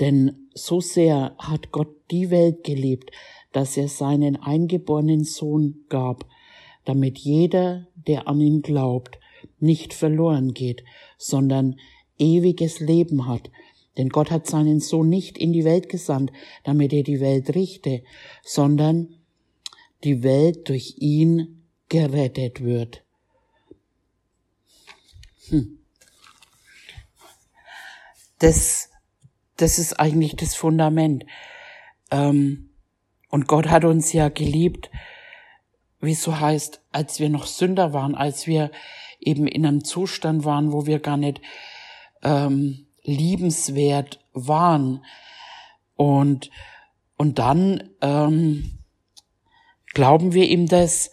Denn 0.01 0.49
so 0.55 0.81
sehr 0.81 1.37
hat 1.39 1.71
Gott 1.71 1.95
die 2.11 2.31
Welt 2.31 2.65
geliebt, 2.65 3.13
dass 3.53 3.77
er 3.77 3.87
seinen 3.87 4.35
eingeborenen 4.35 5.23
Sohn 5.23 5.85
gab, 5.89 6.27
damit 6.85 7.19
jeder, 7.19 7.87
der 7.95 8.27
an 8.27 8.41
ihn 8.41 8.63
glaubt, 8.63 9.21
nicht 9.61 9.95
verloren 9.95 10.53
geht, 10.53 10.83
sondern 11.17 11.77
ewiges 12.19 12.81
Leben 12.81 13.29
hat. 13.29 13.53
Denn 13.97 14.09
Gott 14.09 14.33
hat 14.33 14.49
seinen 14.49 14.81
Sohn 14.81 15.11
nicht 15.11 15.39
in 15.39 15.53
die 15.53 15.65
Welt 15.65 15.89
gesandt, 15.89 16.33
damit 16.65 16.93
er 16.93 17.05
die 17.05 17.21
Welt 17.21 17.55
richte, 17.55 18.03
sondern 18.43 19.15
die 20.05 20.23
Welt 20.23 20.69
durch 20.69 20.97
ihn 20.99 21.65
gerettet 21.89 22.63
wird. 22.63 23.03
Hm. 25.49 25.79
Das, 28.39 28.91
das 29.57 29.79
ist 29.79 29.99
eigentlich 29.99 30.37
das 30.37 30.55
Fundament. 30.55 31.25
Ähm, 32.11 32.71
und 33.31 33.49
Gott 33.49 33.69
hat 33.69 33.85
uns 33.85 34.13
ja 34.13 34.29
geliebt, 34.29 34.91
wie 36.01 36.13
es 36.13 36.23
so 36.23 36.39
heißt, 36.39 36.83
als 36.93 37.19
wir 37.19 37.31
noch 37.31 37.47
Sünder 37.47 37.93
waren, 37.93 38.15
als 38.15 38.47
wir 38.47 38.71
eben 39.21 39.47
in 39.47 39.65
einem 39.65 39.85
Zustand 39.85 40.45
waren, 40.45 40.73
wo 40.73 40.87
wir 40.87 40.99
gar 40.99 41.17
nicht 41.17 41.41
ähm, 42.23 42.87
liebenswert 43.03 44.21
waren. 44.33 45.05
Und, 45.97 46.51
und 47.17 47.39
dann 47.39 47.91
ähm, 48.01 48.84
glauben 49.95 50.35
wir 50.35 50.49
ihm 50.49 50.67
das. 50.67 51.11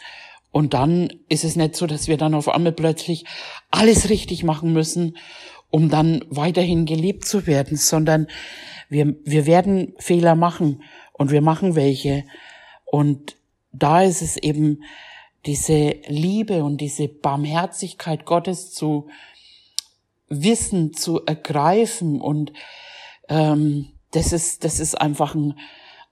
Und 0.51 0.73
dann 0.73 1.13
ist 1.29 1.45
es 1.45 1.55
nicht 1.55 1.75
so, 1.75 1.87
dass 1.87 2.07
wir 2.07 2.17
dann 2.17 2.33
auf 2.33 2.49
einmal 2.49 2.73
plötzlich 2.73 3.25
alles 3.69 4.09
richtig 4.09 4.43
machen 4.43 4.73
müssen, 4.73 5.17
um 5.69 5.89
dann 5.89 6.25
weiterhin 6.29 6.85
geliebt 6.85 7.25
zu 7.25 7.47
werden, 7.47 7.77
sondern 7.77 8.27
wir, 8.89 9.15
wir 9.23 9.45
werden 9.45 9.93
Fehler 9.97 10.35
machen 10.35 10.83
und 11.13 11.31
wir 11.31 11.41
machen 11.41 11.75
welche. 11.75 12.25
Und 12.85 13.37
da 13.71 14.01
ist 14.01 14.21
es 14.21 14.35
eben 14.35 14.83
diese 15.45 15.95
Liebe 16.07 16.63
und 16.63 16.81
diese 16.81 17.07
Barmherzigkeit 17.07 18.25
Gottes 18.25 18.71
zu 18.71 19.07
wissen, 20.27 20.93
zu 20.93 21.25
ergreifen 21.25 22.21
und 22.21 22.53
ähm, 23.27 23.89
das 24.11 24.33
ist 24.33 24.63
das 24.63 24.79
ist 24.79 24.95
einfach 24.99 25.35
ein 25.35 25.57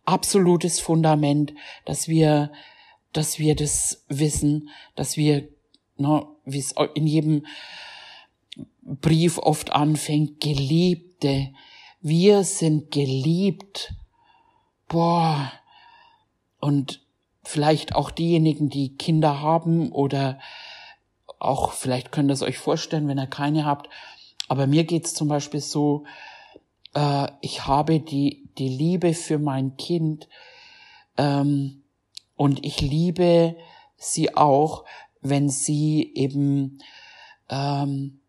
absolutes 0.10 0.80
Fundament, 0.80 1.54
dass 1.86 2.08
wir 2.08 2.52
dass 3.14 3.40
wir 3.40 3.56
das 3.56 4.06
wissen, 4.08 4.70
dass 4.96 5.18
wir, 5.18 5.48
ne, 5.98 6.28
wie 6.46 6.60
es 6.60 6.76
in 6.94 7.08
jedem 7.08 7.46
Brief 8.82 9.38
oft 9.38 9.72
anfängt, 9.72 10.42
Geliebte, 10.42 11.50
wir 12.02 12.44
sind 12.44 12.92
geliebt. 12.92 13.94
Boah. 14.88 15.52
Und 16.60 17.02
vielleicht 17.44 17.96
auch 17.96 18.12
diejenigen, 18.12 18.70
die 18.70 18.96
Kinder 18.96 19.42
haben 19.42 19.92
oder 19.92 20.40
auch 21.40 21.72
vielleicht 21.72 22.12
könnt 22.12 22.30
ihr 22.30 22.34
es 22.34 22.42
euch 22.42 22.58
vorstellen, 22.58 23.08
wenn 23.08 23.20
ihr 23.20 23.28
keine 23.28 23.66
habt. 23.66 23.90
Aber 24.48 24.68
mir 24.68 24.84
geht's 24.84 25.14
zum 25.14 25.28
Beispiel 25.28 25.62
so, 25.62 26.06
äh, 26.94 27.28
ich 27.42 27.66
habe 27.66 28.00
die, 28.00 28.50
die 28.58 28.70
Liebe 28.70 29.14
für 29.14 29.40
mein 29.40 29.78
Kind 29.78 30.28
ähm, 31.18 31.84
und 32.36 32.66
ich 32.66 32.82
liebe 32.82 33.56
sie 33.98 34.36
auch, 34.36 34.86
wenn 35.22 35.50
sie 35.50 36.12
eben 36.16 36.80
ähm, 37.50 38.22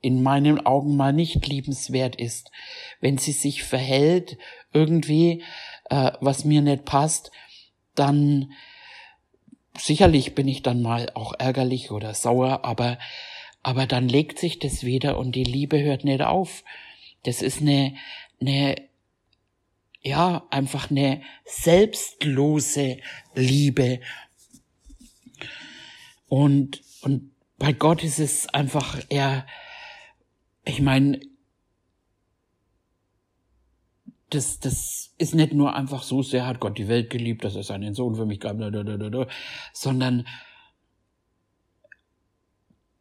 in 0.00 0.22
meinen 0.22 0.64
Augen 0.64 0.96
mal 0.96 1.12
nicht 1.12 1.46
liebenswert 1.46 2.16
ist, 2.16 2.50
wenn 3.00 3.18
sie 3.18 3.32
sich 3.32 3.62
verhält 3.62 4.36
irgendwie, 4.72 5.42
äh, 5.90 6.12
was 6.20 6.44
mir 6.44 6.62
nicht 6.62 6.84
passt, 6.84 7.30
dann 7.94 8.52
sicherlich 9.78 10.34
bin 10.34 10.48
ich 10.48 10.62
dann 10.62 10.82
mal 10.82 11.10
auch 11.14 11.32
ärgerlich 11.38 11.90
oder 11.90 12.14
sauer, 12.14 12.64
aber 12.64 12.98
aber 13.62 13.86
dann 13.86 14.08
legt 14.08 14.38
sich 14.38 14.58
das 14.58 14.84
wieder 14.84 15.16
und 15.16 15.34
die 15.34 15.42
Liebe 15.42 15.82
hört 15.82 16.04
nicht 16.04 16.20
auf. 16.20 16.64
Das 17.24 17.42
ist 17.42 17.60
eine 17.60 17.94
eine 18.40 18.76
ja 20.02 20.46
einfach 20.50 20.90
eine 20.90 21.22
selbstlose 21.44 22.98
Liebe 23.34 24.00
und 26.28 26.82
und 27.02 27.32
bei 27.58 27.72
Gott 27.72 28.04
ist 28.04 28.18
es 28.18 28.48
einfach 28.48 29.00
eher 29.08 29.46
ich 30.64 30.80
meine 30.80 31.20
das, 34.30 34.58
das 34.58 35.14
ist 35.16 35.34
nicht 35.34 35.52
nur 35.52 35.74
einfach 35.74 36.02
so 36.02 36.22
sehr 36.22 36.46
hat 36.46 36.60
Gott 36.60 36.76
die 36.76 36.88
Welt 36.88 37.10
geliebt, 37.10 37.44
dass 37.44 37.54
er 37.54 37.62
seinen 37.62 37.94
Sohn 37.94 38.16
für 38.16 38.26
mich 38.26 38.40
gab, 38.40 38.58
sondern 39.72 40.26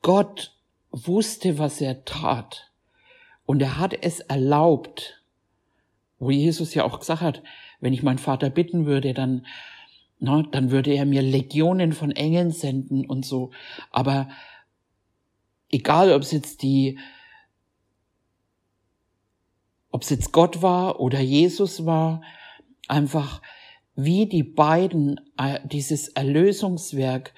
Gott 0.02 0.56
wusste, 0.92 1.58
was 1.58 1.82
er 1.82 2.06
tat. 2.06 2.72
Und 3.46 3.62
er 3.62 3.78
hat 3.78 3.94
es 4.02 4.20
erlaubt, 4.20 5.22
wo 6.20 6.32
Jesus 6.32 6.74
ja 6.74 6.84
auch 6.84 7.00
gesagt 7.00 7.22
hat, 7.22 7.44
wenn 7.80 7.94
ich 7.94 8.04
meinen 8.04 8.18
Vater 8.18 8.50
bitten 8.50 8.86
würde, 8.86 9.14
dann, 9.14 9.46
na, 10.20 10.44
dann 10.44 10.72
würde 10.72 10.94
er 10.94 11.06
mir 11.06 11.22
Legionen 11.22 11.92
von 11.92 12.12
Engeln 12.12 12.52
senden 12.52 13.06
und 13.06 13.26
so. 13.26 13.52
Aber 13.92 14.30
egal, 15.70 16.12
ob 16.14 16.22
es 16.22 16.32
jetzt 16.32 16.62
die 16.62 16.98
ob 19.94 20.02
es 20.02 20.10
jetzt 20.10 20.32
Gott 20.32 20.64
war 20.64 21.00
oder 21.00 21.20
Jesus 21.20 21.86
war, 21.86 22.24
einfach 22.88 23.44
wie 23.96 24.26
die 24.26 24.42
beiden 24.42 25.22
äh, 25.38 25.60
dieses 25.66 26.08
Erlösungswerk 26.10 27.34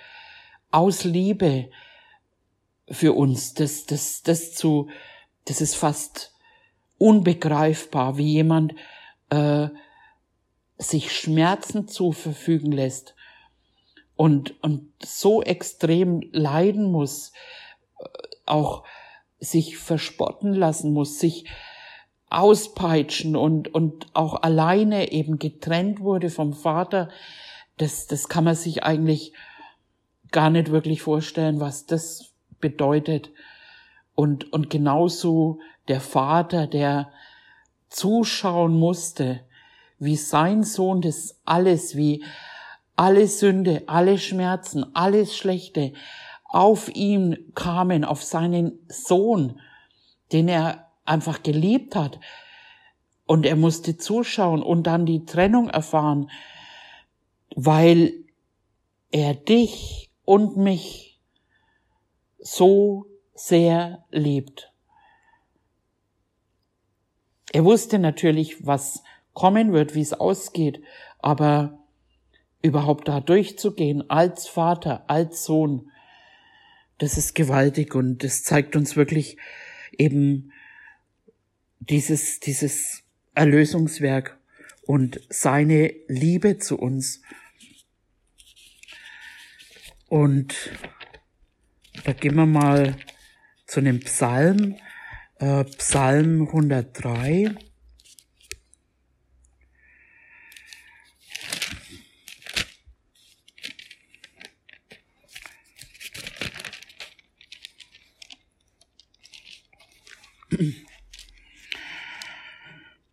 aus 0.71 1.03
Liebe 1.03 1.69
für 2.89 3.11
uns, 3.11 3.55
das, 3.55 3.85
das, 3.85 4.23
das 4.23 4.53
zu, 4.53 4.87
das 5.45 5.61
ist 5.61 5.75
fast 5.75 6.33
unbegreifbar, 6.97 8.17
wie 8.17 8.33
jemand 8.33 8.75
äh, 9.29 9.69
sich 10.77 11.11
Schmerzen 11.11 11.87
zu 11.87 12.11
verfügen 12.11 12.71
lässt 12.71 13.15
und, 14.15 14.61
und 14.63 14.91
so 15.03 15.41
extrem 15.41 16.21
leiden 16.31 16.91
muss, 16.91 17.31
äh, 17.99 18.05
auch 18.45 18.83
sich 19.39 19.77
verspotten 19.77 20.53
lassen 20.53 20.93
muss, 20.93 21.19
sich 21.19 21.49
auspeitschen 22.29 23.35
und, 23.35 23.73
und 23.73 24.07
auch 24.13 24.41
alleine 24.41 25.11
eben 25.11 25.37
getrennt 25.37 25.99
wurde 25.99 26.29
vom 26.29 26.53
Vater, 26.53 27.09
das, 27.77 28.07
das 28.07 28.29
kann 28.29 28.43
man 28.43 28.55
sich 28.55 28.83
eigentlich 28.83 29.33
gar 30.31 30.49
nicht 30.49 30.71
wirklich 30.71 31.01
vorstellen, 31.01 31.59
was 31.59 31.85
das 31.85 32.33
bedeutet. 32.59 33.31
Und, 34.15 34.51
und 34.53 34.69
genauso 34.69 35.59
der 35.87 36.01
Vater, 36.01 36.67
der 36.67 37.11
zuschauen 37.89 38.77
musste, 38.77 39.41
wie 39.99 40.15
sein 40.15 40.63
Sohn 40.63 41.01
das 41.01 41.39
alles, 41.45 41.95
wie 41.95 42.23
alle 42.95 43.27
Sünde, 43.27 43.83
alle 43.87 44.17
Schmerzen, 44.17 44.95
alles 44.95 45.35
Schlechte 45.35 45.93
auf 46.45 46.89
ihm 46.95 47.51
kamen, 47.55 48.05
auf 48.05 48.23
seinen 48.23 48.79
Sohn, 48.87 49.59
den 50.31 50.47
er 50.47 50.91
einfach 51.03 51.43
geliebt 51.43 51.95
hat. 51.95 52.19
Und 53.25 53.45
er 53.45 53.55
musste 53.55 53.97
zuschauen 53.97 54.61
und 54.61 54.83
dann 54.83 55.05
die 55.05 55.25
Trennung 55.25 55.69
erfahren, 55.69 56.29
weil 57.55 58.13
er 59.11 59.33
dich 59.33 60.11
und 60.23 60.57
mich 60.57 61.19
so 62.39 63.05
sehr 63.35 64.03
liebt. 64.09 64.71
Er 67.51 67.63
wusste 67.63 67.99
natürlich, 67.99 68.65
was 68.65 69.03
kommen 69.33 69.71
wird, 69.73 69.93
wie 69.93 70.01
es 70.01 70.13
ausgeht, 70.13 70.81
aber 71.19 71.79
überhaupt 72.61 73.07
da 73.07 73.19
durchzugehen 73.19 74.09
als 74.09 74.47
Vater, 74.47 75.09
als 75.09 75.45
Sohn, 75.45 75.91
das 76.97 77.17
ist 77.17 77.35
gewaltig 77.35 77.93
und 77.93 78.23
das 78.23 78.43
zeigt 78.43 78.75
uns 78.75 78.95
wirklich 78.95 79.37
eben, 79.97 80.51
dieses, 81.79 82.39
dieses 82.39 83.03
Erlösungswerk 83.33 84.39
und 84.83 85.19
seine 85.29 85.93
Liebe 86.07 86.57
zu 86.57 86.77
uns. 86.77 87.21
Und 90.07 90.55
da 92.03 92.13
gehen 92.13 92.35
wir 92.35 92.45
mal 92.45 92.95
zu 93.65 93.79
einem 93.79 93.99
Psalm, 94.01 94.75
äh, 95.39 95.63
Psalm 95.65 96.47
103. 96.47 97.55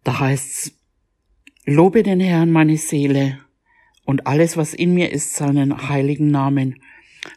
Da 0.04 0.20
heißt's, 0.20 0.72
Lobe 1.64 2.02
den 2.02 2.18
Herrn 2.20 2.50
meine 2.50 2.76
Seele 2.76 3.38
und 4.04 4.26
alles, 4.26 4.56
was 4.56 4.74
in 4.74 4.94
mir 4.94 5.12
ist, 5.12 5.34
seinen 5.34 5.88
heiligen 5.88 6.30
Namen. 6.30 6.82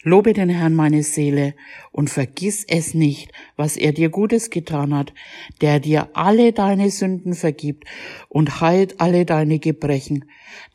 Lobe 0.02 0.34
den 0.34 0.50
Herrn 0.50 0.74
meine 0.74 1.04
Seele 1.04 1.54
und 1.92 2.10
vergiss 2.10 2.66
es 2.68 2.96
nicht, 2.96 3.32
was 3.56 3.78
er 3.78 3.92
dir 3.92 4.10
Gutes 4.10 4.50
getan 4.50 4.96
hat, 4.96 5.14
der 5.62 5.80
dir 5.80 6.10
alle 6.14 6.54
deine 6.54 6.90
Sünden 6.90 7.36
vergibt 7.36 7.86
und 8.28 8.62
heilt 8.62 9.00
alle 9.00 9.26
deine 9.26 9.60
Gebrechen, 9.60 10.26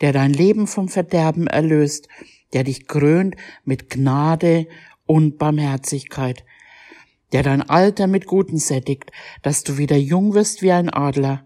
der 0.00 0.12
dein 0.12 0.32
Leben 0.32 0.68
vom 0.68 0.88
Verderben 0.88 1.48
erlöst, 1.48 2.08
der 2.52 2.62
dich 2.64 2.86
krönt 2.86 3.34
mit 3.64 3.90
Gnade 3.90 4.68
und 5.06 5.38
Barmherzigkeit, 5.38 6.44
der 7.32 7.42
dein 7.42 7.62
Alter 7.62 8.06
mit 8.06 8.26
Guten 8.26 8.58
sättigt, 8.58 9.10
dass 9.42 9.64
du 9.64 9.76
wieder 9.76 9.96
jung 9.96 10.34
wirst 10.34 10.62
wie 10.62 10.72
ein 10.72 10.88
Adler, 10.88 11.44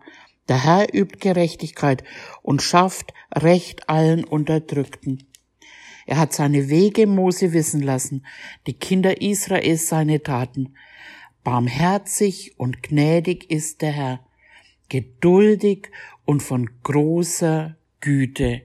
der 0.49 0.63
Herr 0.63 0.95
übt 0.95 1.19
Gerechtigkeit 1.19 2.05
und 2.43 2.61
schafft 2.61 3.15
Recht 3.35 3.89
allen 3.89 4.25
Unterdrückten. 4.25 5.27
Er 6.07 6.19
hat 6.19 6.33
seine 6.33 6.69
Wege 6.69 7.07
Mose 7.07 7.53
wissen 7.53 7.83
lassen, 7.83 8.27
die 8.67 8.75
Kinder 8.75 9.21
Israels 9.23 9.89
seine 9.89 10.23
Taten. 10.23 10.75
Barmherzig 11.43 12.59
und 12.59 12.83
gnädig 12.83 13.51
ist 13.51 13.83
der 13.83 13.93
Herr, 13.93 14.27
geduldig 14.89 15.91
und 16.25 16.43
von 16.43 16.71
großer 16.83 17.77
Güte. 18.01 18.63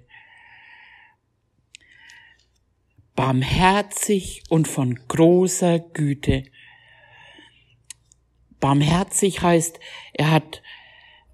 Barmherzig 3.16 4.44
und 4.50 4.68
von 4.68 4.98
großer 5.08 5.80
Güte. 5.80 6.44
Barmherzig 8.60 9.42
heißt, 9.42 9.80
er 10.14 10.32
hat 10.32 10.62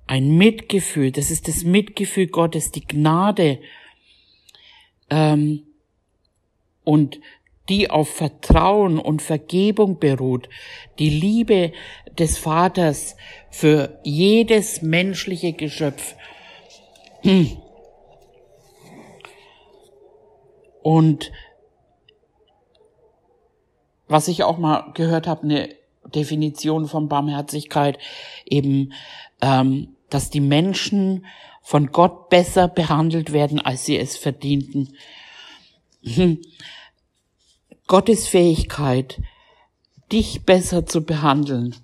ein 0.07 0.37
Mitgefühl, 0.37 1.11
das 1.11 1.31
ist 1.31 1.47
das 1.47 1.63
Mitgefühl 1.63 2.27
Gottes, 2.27 2.71
die 2.71 2.85
Gnade 2.85 3.59
ähm, 5.09 5.63
und 6.85 7.19
die 7.67 7.89
auf 7.89 8.09
Vertrauen 8.09 8.99
und 8.99 9.21
Vergebung 9.21 9.99
beruht, 9.99 10.49
die 10.99 11.09
Liebe 11.09 11.73
des 12.17 12.37
Vaters 12.37 13.17
für 13.49 13.99
jedes 14.03 14.81
menschliche 14.81 15.53
Geschöpf. 15.53 16.15
Und 20.83 21.31
was 24.07 24.27
ich 24.27 24.43
auch 24.43 24.59
mal 24.59 24.91
gehört 24.93 25.25
habe, 25.25 25.43
eine 25.43 25.69
Definition 26.13 26.87
von 26.87 27.09
Barmherzigkeit 27.09 27.97
eben, 28.45 28.93
ähm, 29.41 29.95
dass 30.11 30.29
die 30.29 30.41
Menschen 30.41 31.25
von 31.63 31.87
Gott 31.91 32.29
besser 32.29 32.67
behandelt 32.67 33.33
werden, 33.33 33.59
als 33.59 33.85
sie 33.85 33.97
es 33.97 34.17
verdienten. 34.17 34.95
Gottes 37.87 38.27
Fähigkeit, 38.27 39.21
dich 40.11 40.43
besser 40.43 40.85
zu 40.85 41.03
behandeln, 41.03 41.75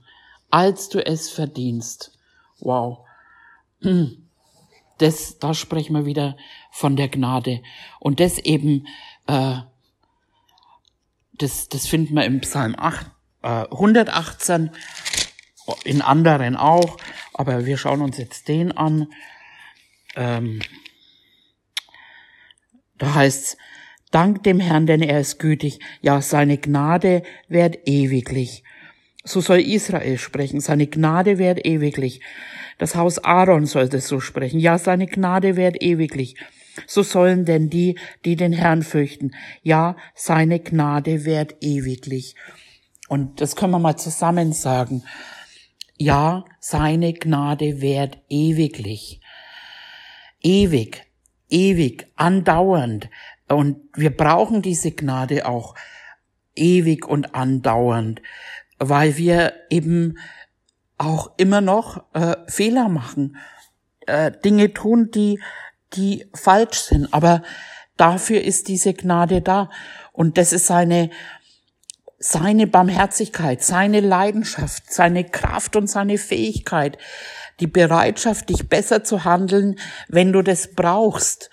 als 0.49 0.89
du 0.89 1.05
es 1.05 1.29
verdienst. 1.29 2.11
Wow. 2.59 3.05
Das, 4.97 5.39
da 5.39 5.55
sprechen 5.55 5.95
wir 5.95 6.05
wieder 6.05 6.37
von 6.69 6.95
der 6.95 7.09
Gnade. 7.09 7.63
Und 7.99 8.19
das 8.19 8.37
eben, 8.37 8.85
äh, 9.25 9.55
das, 11.33 11.69
das 11.69 11.87
finden 11.87 12.13
wir 12.13 12.23
im 12.23 12.39
Psalm 12.41 12.75
8, 12.77 13.07
äh, 13.41 13.47
118, 13.71 14.69
in 15.85 16.03
anderen 16.03 16.55
auch, 16.55 16.97
aber 17.33 17.65
wir 17.65 17.79
schauen 17.79 18.01
uns 18.01 18.19
jetzt 18.19 18.47
den 18.47 18.71
an. 18.71 19.11
Ähm, 20.15 20.61
da 22.99 23.15
heißt's, 23.15 23.57
Dank 24.11 24.43
dem 24.43 24.59
Herrn, 24.59 24.85
denn 24.85 25.01
er 25.01 25.19
ist 25.19 25.39
gütig. 25.39 25.79
Ja, 26.01 26.21
seine 26.21 26.57
Gnade 26.57 27.23
währt 27.47 27.87
ewiglich. 27.87 28.63
So 29.23 29.39
soll 29.39 29.59
Israel 29.59 30.17
sprechen. 30.17 30.59
Seine 30.59 30.87
Gnade 30.87 31.37
währt 31.37 31.65
ewiglich. 31.65 32.21
Das 32.77 32.95
Haus 32.95 33.19
Aaron 33.19 33.65
soll 33.65 33.89
das 33.89 34.07
so 34.07 34.19
sprechen. 34.19 34.59
Ja, 34.59 34.77
seine 34.77 35.07
Gnade 35.07 35.55
währt 35.55 35.81
ewiglich. 35.81 36.35
So 36.87 37.03
sollen 37.03 37.45
denn 37.45 37.69
die, 37.69 37.97
die 38.25 38.35
den 38.35 38.53
Herrn 38.53 38.81
fürchten. 38.81 39.31
Ja, 39.61 39.95
seine 40.15 40.59
Gnade 40.59 41.25
währt 41.25 41.55
ewiglich. 41.61 42.35
Und 43.07 43.41
das 43.41 43.55
können 43.55 43.73
wir 43.73 43.79
mal 43.79 43.97
zusammen 43.97 44.53
sagen. 44.53 45.03
Ja, 45.97 46.45
seine 46.59 47.13
Gnade 47.13 47.81
währt 47.81 48.17
ewiglich. 48.29 49.21
Ewig, 50.41 51.05
ewig, 51.49 52.07
andauernd. 52.15 53.09
Und 53.51 53.77
wir 53.95 54.15
brauchen 54.15 54.61
diese 54.61 54.91
Gnade 54.91 55.45
auch 55.47 55.75
ewig 56.55 57.07
und 57.07 57.35
andauernd, 57.35 58.21
weil 58.79 59.17
wir 59.17 59.53
eben 59.69 60.17
auch 60.97 61.31
immer 61.37 61.61
noch 61.61 62.03
äh, 62.13 62.35
Fehler 62.47 62.89
machen, 62.89 63.37
äh, 64.07 64.31
Dinge 64.31 64.73
tun, 64.73 65.09
die, 65.11 65.41
die 65.93 66.29
falsch 66.33 66.79
sind. 66.79 67.13
Aber 67.13 67.41
dafür 67.97 68.41
ist 68.41 68.67
diese 68.67 68.93
Gnade 68.93 69.41
da. 69.41 69.69
Und 70.13 70.37
das 70.37 70.53
ist 70.53 70.67
seine, 70.67 71.09
seine 72.19 72.67
Barmherzigkeit, 72.67 73.63
seine 73.63 73.99
Leidenschaft, 73.99 74.93
seine 74.93 75.23
Kraft 75.23 75.75
und 75.75 75.87
seine 75.87 76.17
Fähigkeit, 76.17 76.97
die 77.59 77.67
Bereitschaft, 77.67 78.49
dich 78.49 78.69
besser 78.69 79.03
zu 79.03 79.23
handeln, 79.23 79.79
wenn 80.07 80.31
du 80.31 80.41
das 80.41 80.73
brauchst. 80.75 81.49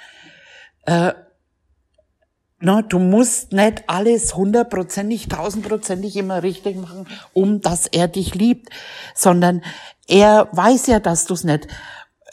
Äh, 0.84 1.12
na, 2.60 2.82
du 2.82 2.98
musst 2.98 3.52
nicht 3.52 3.84
alles 3.86 4.34
hundertprozentig, 4.34 5.28
tausendprozentig 5.28 6.16
immer 6.16 6.42
richtig 6.42 6.76
machen, 6.76 7.06
um 7.32 7.60
dass 7.60 7.86
er 7.86 8.08
dich 8.08 8.34
liebt, 8.34 8.70
sondern 9.14 9.62
er 10.08 10.48
weiß 10.52 10.88
ja, 10.88 10.98
dass 10.98 11.26
du 11.26 11.34
es 11.34 11.44
nicht 11.44 11.68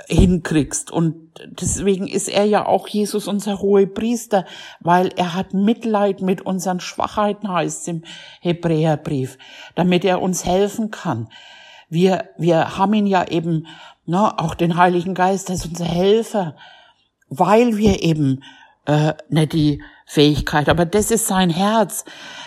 hinkriegst. 0.08 0.92
Und 0.92 1.32
deswegen 1.62 2.08
ist 2.08 2.28
er 2.28 2.46
ja 2.46 2.66
auch 2.66 2.88
Jesus 2.88 3.28
unser 3.28 3.60
hohe 3.60 3.86
Priester, 3.86 4.46
weil 4.80 5.12
er 5.16 5.36
hat 5.36 5.54
Mitleid 5.54 6.22
mit 6.22 6.42
unseren 6.42 6.80
Schwachheiten, 6.80 7.52
heißt 7.52 7.82
es 7.82 7.88
im 7.88 8.04
Hebräerbrief, 8.42 9.38
damit 9.76 10.06
er 10.06 10.22
uns 10.22 10.46
helfen 10.46 10.90
kann. 10.90 11.30
Wir, 11.88 12.30
wir 12.38 12.78
haben 12.78 12.94
ihn 12.94 13.08
ja 13.08 13.28
eben, 13.28 13.68
na, 14.06 14.40
auch 14.40 14.56
den 14.56 14.76
Heiligen 14.76 15.14
Geist 15.14 15.50
als 15.50 15.66
unser 15.66 15.86
Helfer, 15.86 16.56
weil 17.30 17.78
wir 17.78 18.02
eben 18.02 18.42
äh, 18.86 19.14
nicht 19.30 19.54
die 19.54 19.84
Fähigkeit, 20.06 20.70
aber 20.70 20.86
das 20.86 21.12
ist 21.12 21.28
sein 21.28 21.50
Herz, 21.50 22.06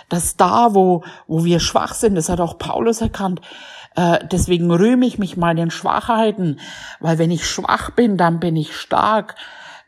dass 0.09 0.37
da, 0.37 0.75
wo, 0.75 1.03
wo 1.27 1.45
wir 1.45 1.61
schwach 1.61 1.95
sind, 1.95 2.15
das 2.15 2.29
hat 2.29 2.41
auch 2.41 2.59
Paulus 2.59 3.01
erkannt, 3.01 3.41
äh, 3.97 4.21
deswegen 4.31 4.71
rühme 4.71 5.07
ich 5.07 5.19
mich 5.19 5.37
meinen 5.37 5.71
Schwachheiten, 5.71 6.61
weil 7.01 7.19
wenn 7.19 7.31
ich 7.31 7.49
schwach 7.49 7.91
bin, 7.91 8.17
dann 8.17 8.39
bin 8.39 8.55
ich 8.57 8.77
stark 8.77 9.35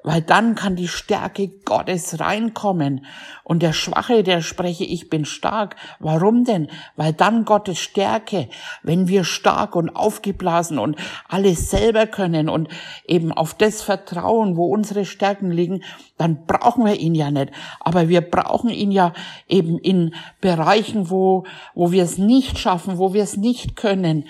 weil 0.03 0.23
dann 0.23 0.55
kann 0.55 0.77
die 0.77 0.89
Stärke 0.89 1.49
Gottes 1.65 2.21
reinkommen. 2.21 3.05
Und 3.45 3.63
der 3.63 3.73
Schwache, 3.73 4.23
der 4.23 4.43
spreche, 4.43 4.85
ich 4.85 5.11
bin 5.11 5.25
stark. 5.25 5.77
Warum 5.99 6.45
denn? 6.45 6.69
Weil 6.97 7.13
dann 7.13 7.45
Gottes 7.45 7.79
Stärke, 7.79 8.49
wenn 8.83 9.09
wir 9.09 9.25
stark 9.25 9.77
und 9.77 9.91
aufgeblasen 9.91 10.79
und 10.79 10.97
alles 11.29 11.71
selber 11.71 12.07
können 12.07 12.49
und 12.49 12.69
eben 13.07 13.33
auf 13.33 13.55
das 13.55 13.83
vertrauen, 13.83 14.57
wo 14.57 14.67
unsere 14.67 15.05
Stärken 15.05 15.51
liegen, 15.51 15.83
dann 16.17 16.47
brauchen 16.47 16.85
wir 16.85 16.99
ihn 16.99 17.15
ja 17.15 17.31
nicht. 17.31 17.51
Aber 17.81 18.09
wir 18.09 18.21
brauchen 18.21 18.71
ihn 18.71 18.93
ja 18.93 19.13
eben 19.49 19.79
in 19.79 20.15
Bereichen, 20.41 21.11
wo, 21.11 21.45
wo 21.75 21.93
wir 21.93 22.05
es 22.05 22.19
nicht 22.19 22.59
schaffen, 22.59 22.99
wo 22.99 23.13
wir 23.13 23.23
es 23.23 23.37
nicht 23.37 23.77
können. 23.77 24.27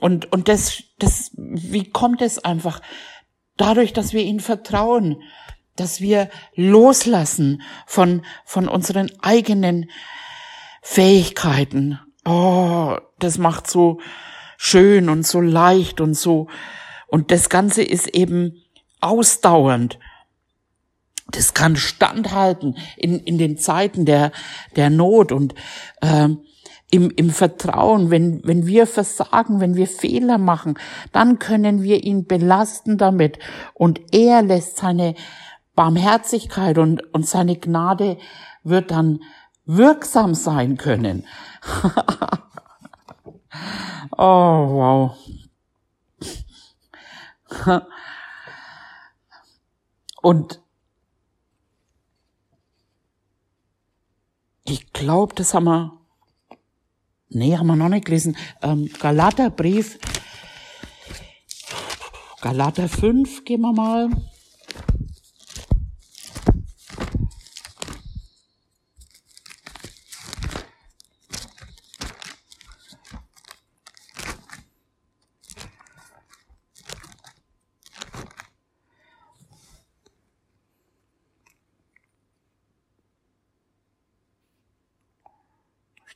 Und, 0.00 0.32
und 0.32 0.48
das, 0.48 0.82
das, 0.98 1.30
wie 1.34 1.84
kommt 1.84 2.22
es 2.22 2.38
einfach? 2.38 2.80
Dadurch, 3.60 3.92
dass 3.92 4.12
wir 4.12 4.22
ihnen 4.22 4.40
vertrauen, 4.40 5.22
dass 5.76 6.00
wir 6.00 6.28
loslassen 6.54 7.62
von, 7.86 8.22
von 8.44 8.68
unseren 8.68 9.10
eigenen 9.22 9.90
Fähigkeiten. 10.82 11.98
Oh, 12.24 12.96
das 13.18 13.38
macht 13.38 13.70
so 13.70 14.00
schön 14.56 15.08
und 15.08 15.26
so 15.26 15.40
leicht 15.40 16.00
und 16.00 16.14
so. 16.14 16.48
Und 17.06 17.30
das 17.30 17.48
Ganze 17.48 17.82
ist 17.82 18.08
eben 18.08 18.62
ausdauernd. 19.00 19.98
Das 21.30 21.54
kann 21.54 21.76
standhalten 21.76 22.76
in, 22.96 23.20
in 23.20 23.38
den 23.38 23.56
Zeiten 23.56 24.04
der, 24.04 24.32
der 24.76 24.90
Not 24.90 25.32
und 25.32 25.54
ähm, 26.02 26.40
im, 26.90 27.10
im 27.10 27.30
Vertrauen, 27.30 28.10
wenn, 28.10 28.40
wenn 28.44 28.66
wir 28.66 28.86
versagen, 28.86 29.60
wenn 29.60 29.76
wir 29.76 29.86
Fehler 29.86 30.38
machen, 30.38 30.74
dann 31.12 31.38
können 31.38 31.82
wir 31.82 32.02
ihn 32.02 32.26
belasten 32.26 32.98
damit 32.98 33.38
und 33.74 34.00
er 34.12 34.42
lässt 34.42 34.78
seine 34.78 35.14
Barmherzigkeit 35.74 36.78
und, 36.78 37.02
und 37.14 37.26
seine 37.26 37.56
Gnade 37.56 38.18
wird 38.64 38.90
dann 38.90 39.20
wirksam 39.64 40.34
sein 40.34 40.76
können. 40.76 41.26
oh, 44.16 44.26
wow. 44.26 45.16
Und 50.22 50.60
ich 54.64 54.92
glaube, 54.92 55.34
das 55.34 55.54
haben 55.54 55.64
wir 55.64 55.99
Nee, 57.32 57.56
haben 57.56 57.68
wir 57.68 57.76
noch 57.76 57.88
nicht 57.88 58.06
gelesen. 58.06 58.36
Ähm, 58.60 58.90
Galaterbrief. 59.00 59.98
Galater 62.40 62.88
5, 62.88 63.44
gehen 63.44 63.60
wir 63.60 63.72
mal. 63.72 64.08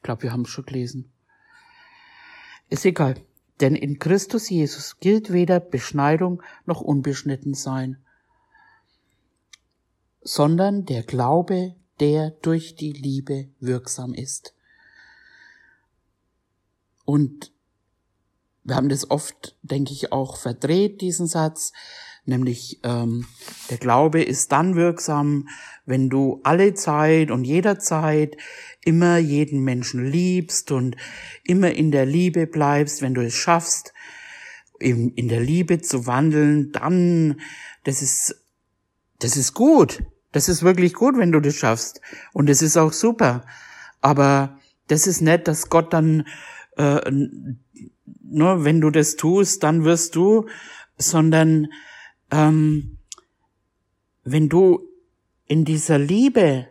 Glaube, 0.05 0.22
wir 0.22 0.32
haben 0.32 0.42
es 0.42 0.50
schon 0.50 0.66
gelesen. 0.66 1.12
Ist 2.70 2.84
egal, 2.84 3.16
denn 3.61 3.74
in 3.74 3.98
Christus 3.98 4.48
Jesus 4.48 5.00
gilt 5.00 5.32
weder 5.32 5.59
Beschneidung 5.59 6.42
noch 6.66 6.80
Unbeschnittensein, 6.80 7.98
sondern 10.20 10.84
der 10.84 11.02
Glaube, 11.02 11.74
der 12.00 12.30
durch 12.30 12.76
die 12.76 12.92
Liebe 12.92 13.48
wirksam 13.61 14.14
ist. 14.14 14.55
Und 17.05 17.52
wir 18.64 18.76
haben 18.76 18.88
das 18.88 19.11
oft, 19.11 19.57
denke 19.62 19.92
ich, 19.92 20.11
auch 20.11 20.36
verdreht, 20.36 21.02
diesen 21.02 21.26
Satz, 21.26 21.72
nämlich 22.25 22.81
ähm, 22.83 23.27
der 23.70 23.79
Glaube 23.79 24.22
ist 24.22 24.53
dann 24.53 24.77
wirksam, 24.77 25.49
wenn 25.87 26.09
du 26.09 26.41
alle 26.45 26.75
Zeit 26.75 27.31
und 27.31 27.45
jederzeit 27.45 28.37
immer 28.85 29.18
jeden 29.18 29.64
Menschen 29.64 30.05
liebst 30.05 30.72
und 30.72 30.97
immer 31.45 31.72
in 31.72 31.91
der 31.91 32.07
Liebe 32.07 32.47
bleibst, 32.47 33.03
wenn 33.03 33.14
du 33.14 33.22
es 33.22 33.35
schaffst, 33.35 33.93
in, 34.79 35.11
in 35.11 35.29
der 35.29 35.41
Liebe 35.41 35.81
zu 35.81 36.07
wandeln, 36.07 36.72
dann, 36.72 37.41
das 37.85 38.03
ist, 38.03 38.45
das 39.18 39.37
ist 39.37 39.55
gut. 39.55 40.03
Das 40.33 40.49
ist 40.49 40.62
wirklich 40.62 40.95
gut, 40.95 41.16
wenn 41.16 41.31
du 41.31 41.41
das 41.41 41.55
schaffst. 41.55 42.01
Und 42.33 42.51
es 42.51 42.61
ist 42.61 42.77
auch 42.77 42.93
super. 42.93 43.47
Aber 44.01 44.59
das 44.89 45.07
ist 45.07 45.20
nett, 45.20 45.47
dass 45.47 45.70
Gott 45.70 45.93
dann 45.93 46.27
äh, 46.77 47.01
nur 48.22 48.64
wenn 48.64 48.81
du 48.81 48.91
das 48.91 49.16
tust, 49.16 49.62
dann 49.62 49.85
wirst 49.85 50.16
du, 50.16 50.47
sondern 50.99 51.68
ähm, 52.35 52.99
wenn 54.24 54.49
du 54.49 54.89
in 55.47 55.64
dieser 55.64 55.99
Liebe, 55.99 56.68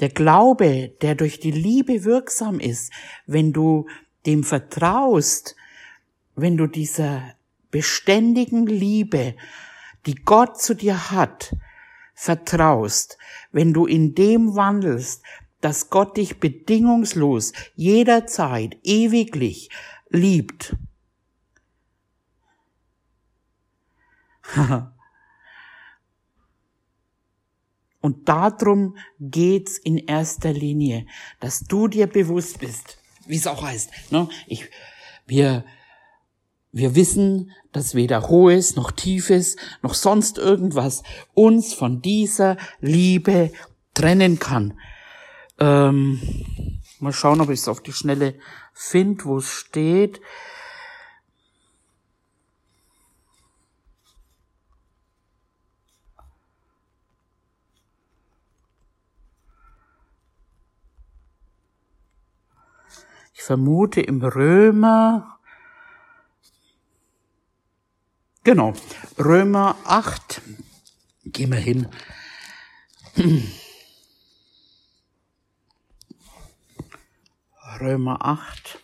der 0.00 0.08
Glaube, 0.08 0.92
der 1.02 1.14
durch 1.14 1.38
die 1.38 1.52
Liebe 1.52 2.04
wirksam 2.04 2.58
ist, 2.58 2.92
wenn 3.26 3.52
du 3.52 3.86
dem 4.26 4.42
vertraust, 4.42 5.54
wenn 6.34 6.56
du 6.56 6.66
dieser 6.66 7.34
beständigen 7.70 8.66
Liebe, 8.66 9.36
die 10.06 10.16
Gott 10.16 10.60
zu 10.60 10.74
dir 10.74 11.12
hat, 11.12 11.54
vertraust, 12.14 13.18
wenn 13.52 13.72
du 13.72 13.86
in 13.86 14.14
dem 14.14 14.56
wandelst, 14.56 15.22
dass 15.60 15.90
Gott 15.90 16.16
dich 16.16 16.40
bedingungslos 16.40 17.52
jederzeit 17.76 18.76
ewiglich 18.82 19.70
liebt. 20.08 20.74
Und 28.00 28.28
darum 28.28 28.96
geht's 29.20 29.78
in 29.78 29.96
erster 29.96 30.52
Linie, 30.52 31.06
dass 31.38 31.60
du 31.60 31.86
dir 31.86 32.08
bewusst 32.08 32.58
bist, 32.58 32.98
wie 33.26 33.36
es 33.36 33.46
auch 33.46 33.62
heißt. 33.62 34.10
Ne? 34.10 34.28
Ich, 34.48 34.68
wir, 35.26 35.64
wir 36.72 36.96
wissen, 36.96 37.52
dass 37.70 37.94
weder 37.94 38.28
Hohes 38.28 38.74
noch 38.74 38.90
Tiefes 38.90 39.56
noch 39.82 39.94
sonst 39.94 40.38
irgendwas 40.38 41.04
uns 41.32 41.74
von 41.74 42.02
dieser 42.02 42.56
Liebe 42.80 43.52
trennen 43.94 44.40
kann. 44.40 44.78
Ähm, 45.58 46.20
mal 46.98 47.12
schauen, 47.12 47.40
ob 47.40 47.50
ich 47.50 47.60
es 47.60 47.68
auf 47.68 47.82
die 47.82 47.92
Schnelle 47.92 48.34
finde, 48.72 49.24
wo 49.26 49.38
es 49.38 49.48
steht. 49.48 50.20
Ich 63.42 63.46
vermute 63.46 64.00
im 64.00 64.22
Römer, 64.22 65.40
genau, 68.44 68.72
Römer 69.18 69.74
8, 69.84 70.40
gehen 71.24 71.50
wir 71.50 71.58
hin. 71.58 71.88
Römer 77.80 78.24
8. 78.24 78.78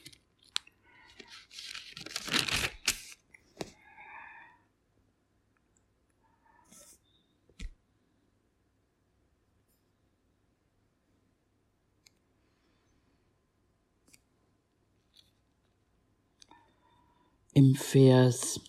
im 17.59 17.75
Vers 17.75 18.61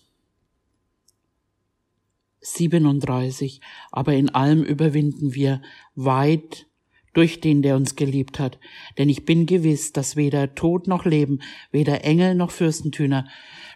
37, 2.40 3.60
aber 3.92 4.14
in 4.14 4.30
allem 4.30 4.64
überwinden 4.64 5.32
wir 5.32 5.62
weit 5.94 6.66
durch 7.12 7.40
den, 7.40 7.62
der 7.62 7.76
uns 7.76 7.94
geliebt 7.94 8.40
hat. 8.40 8.58
Denn 8.98 9.08
ich 9.08 9.24
bin 9.24 9.46
gewiss, 9.46 9.92
dass 9.92 10.16
weder 10.16 10.56
Tod 10.56 10.88
noch 10.88 11.04
Leben, 11.04 11.40
weder 11.70 12.04
Engel 12.04 12.34
noch 12.34 12.50
Fürstentüner, 12.50 13.28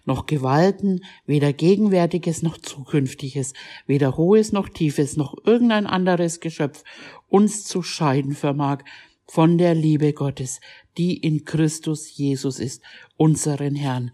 noch 0.05 0.27
Gewalten, 0.27 1.05
weder 1.27 1.53
Gegenwärtiges 1.53 2.43
noch 2.43 2.59
Zukünftiges, 2.59 3.53
weder 3.87 4.17
Hohes 4.17 4.51
noch 4.51 4.69
Tiefes, 4.69 5.17
noch 5.17 5.37
irgendein 5.45 5.87
anderes 5.87 6.41
Geschöpf 6.41 6.83
uns 7.29 7.65
zu 7.65 7.85
scheiden 7.85 8.35
vermag 8.35 8.83
von 9.29 9.59
der 9.59 9.77
Liebe 9.77 10.12
Gottes, 10.12 10.61
die 10.99 11.17
in 11.17 11.45
Christus 11.45 12.17
Jesus 12.17 12.59
ist, 12.59 12.83
unseren 13.17 13.77
Herrn. 13.77 14.11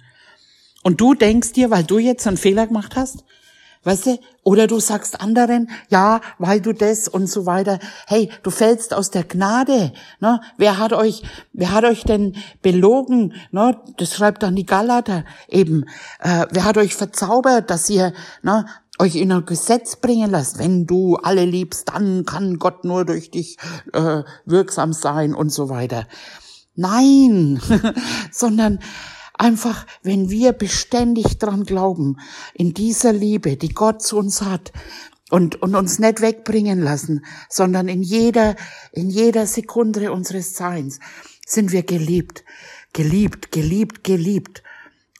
Und 0.83 1.01
du 1.01 1.14
denkst 1.14 1.53
dir, 1.53 1.70
weil 1.70 1.85
du 1.85 1.99
jetzt 1.99 2.26
einen 2.26 2.37
Fehler 2.37 2.66
gemacht 2.66 2.97
hast, 2.97 3.24
Weißt 3.83 4.07
du? 4.07 4.18
Oder 4.43 4.66
du 4.66 4.78
sagst 4.78 5.22
anderen, 5.22 5.70
ja, 5.89 6.20
weil 6.39 6.61
du 6.61 6.74
das 6.74 7.09
und 7.09 7.28
so 7.28 7.47
weiter. 7.47 7.78
Hey, 8.07 8.31
du 8.43 8.51
fällst 8.51 8.93
aus 8.93 9.11
der 9.11 9.24
Gnade. 9.24 9.93
Ne? 10.20 10.41
Wer 10.59 10.76
hat 10.76 10.93
euch, 10.93 11.22
wer 11.55 11.72
hat 11.72 11.85
euch 11.85 12.05
denn 12.05 12.37
belogen? 12.61 13.33
Ne? 13.53 13.78
Das 13.97 14.14
schreibt 14.14 14.43
dann 14.43 14.55
die 14.55 14.66
Galater 14.66 15.24
eben. 15.49 15.85
Äh, 16.18 16.47
wer 16.51 16.64
hat 16.64 16.76
euch 16.76 16.95
verzaubert, 16.95 17.70
dass 17.70 17.89
ihr 17.89 18.12
ne, 18.43 18.66
euch 18.99 19.16
in 19.16 19.33
ein 19.33 19.47
Gesetz 19.47 19.97
bringen 19.97 20.31
lasst? 20.31 20.59
Wenn 20.59 20.87
du 20.87 21.16
alle 21.16 21.47
liebst, 21.47 21.89
dann 21.89 22.26
kann 22.26 22.59
Gott 22.59 22.85
nur 22.85 23.07
durch 23.07 23.31
dich 23.31 23.57
äh, 23.95 24.24
wirksam 24.45 24.93
sein 24.93 25.35
und 25.35 25.51
so 25.51 25.70
weiter. 25.70 26.07
Nein, 26.74 27.62
sondern 28.31 28.78
Einfach, 29.41 29.86
wenn 30.03 30.28
wir 30.28 30.53
beständig 30.53 31.38
dran 31.38 31.64
glauben, 31.64 32.18
in 32.53 32.74
dieser 32.74 33.14
Liebe, 33.14 33.57
die 33.57 33.70
Gott 33.70 34.03
zu 34.03 34.18
uns 34.18 34.43
hat, 34.43 34.70
und, 35.30 35.62
und 35.62 35.74
uns 35.74 35.99
nicht 35.99 36.20
wegbringen 36.20 36.82
lassen, 36.82 37.24
sondern 37.49 37.88
in 37.88 38.03
jeder, 38.03 38.57
in 38.93 39.09
jeder 39.09 39.47
Sekunde 39.47 40.12
unseres 40.12 40.55
Seins 40.55 40.99
sind 41.47 41.72
wir 41.72 41.84
geliebt, 41.84 42.45
geliebt, 42.93 43.51
geliebt, 43.51 44.05
geliebt. 44.05 44.62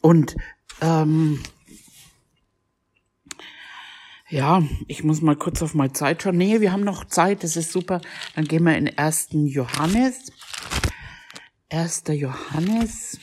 Und 0.03 0.37
ähm, 0.83 1.41
ja, 4.29 4.63
ich 4.87 5.03
muss 5.03 5.23
mal 5.23 5.37
kurz 5.37 5.63
auf 5.63 5.75
meine 5.75 5.95
Zeit 5.95 6.23
schauen. 6.23 6.37
Nee, 6.37 6.61
wir 6.61 6.73
haben 6.73 6.85
noch 6.85 7.07
Zeit, 7.07 7.43
das 7.43 7.57
ist 7.57 7.73
super. 7.73 8.03
Dann 8.35 8.45
gehen 8.45 8.65
wir 8.65 8.77
in 8.77 8.99
1. 8.99 9.29
Johannes. 9.33 10.31
1. 11.71 12.03
Johannes. 12.09 13.19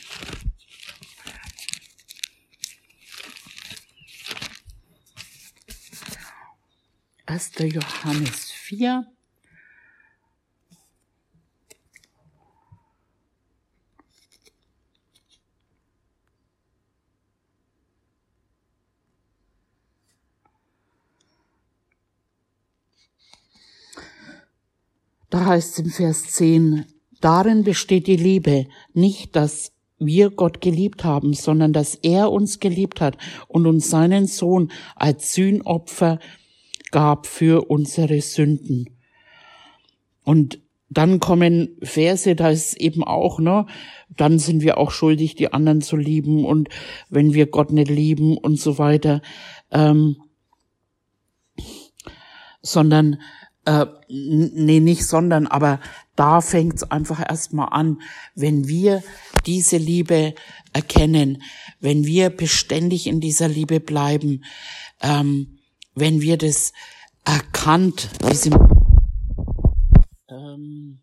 1. 7.28 7.52
Johannes 7.58 8.50
4. 8.52 9.04
Da 25.28 25.44
heißt 25.44 25.72
es 25.72 25.78
im 25.80 25.90
Vers 25.90 26.22
10, 26.32 26.86
darin 27.20 27.62
besteht 27.62 28.06
die 28.06 28.16
Liebe, 28.16 28.68
nicht, 28.94 29.36
dass 29.36 29.72
wir 29.98 30.30
Gott 30.30 30.62
geliebt 30.62 31.04
haben, 31.04 31.34
sondern 31.34 31.74
dass 31.74 31.94
er 31.96 32.32
uns 32.32 32.58
geliebt 32.58 33.02
hat 33.02 33.18
und 33.48 33.66
uns 33.66 33.90
seinen 33.90 34.26
Sohn 34.26 34.72
als 34.96 35.34
Sühnopfer 35.34 36.18
gab 36.90 37.26
für 37.26 37.70
unsere 37.70 38.20
Sünden. 38.20 38.90
Und 40.24 40.60
dann 40.90 41.20
kommen 41.20 41.76
Verse, 41.82 42.34
da 42.34 42.50
ist 42.50 42.74
eben 42.74 43.04
auch, 43.04 43.38
ne, 43.40 43.66
dann 44.08 44.38
sind 44.38 44.62
wir 44.62 44.78
auch 44.78 44.90
schuldig, 44.90 45.34
die 45.34 45.52
anderen 45.52 45.82
zu 45.82 45.96
lieben 45.96 46.44
und 46.44 46.68
wenn 47.10 47.34
wir 47.34 47.46
Gott 47.46 47.72
nicht 47.72 47.90
lieben 47.90 48.38
und 48.38 48.58
so 48.58 48.78
weiter, 48.78 49.20
ähm, 49.70 50.16
sondern, 52.62 53.20
äh, 53.66 53.86
nee, 54.08 54.80
nicht 54.80 55.04
sondern, 55.04 55.46
aber 55.46 55.80
da 56.16 56.40
fängt's 56.40 56.84
einfach 56.84 57.20
erstmal 57.20 57.68
an, 57.70 58.00
wenn 58.34 58.66
wir 58.66 59.02
diese 59.46 59.76
Liebe 59.76 60.34
erkennen, 60.72 61.42
wenn 61.80 62.04
wir 62.04 62.30
beständig 62.30 63.06
in 63.06 63.20
dieser 63.20 63.48
Liebe 63.48 63.78
bleiben, 63.78 64.42
ähm, 65.02 65.57
wenn 66.00 66.20
wir 66.20 66.36
das 66.36 66.72
erkannt, 67.24 68.08
im 68.44 68.54
ähm, 70.28 70.98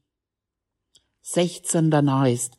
16 1.22 1.92
danach 1.92 2.28
ist, 2.28 2.58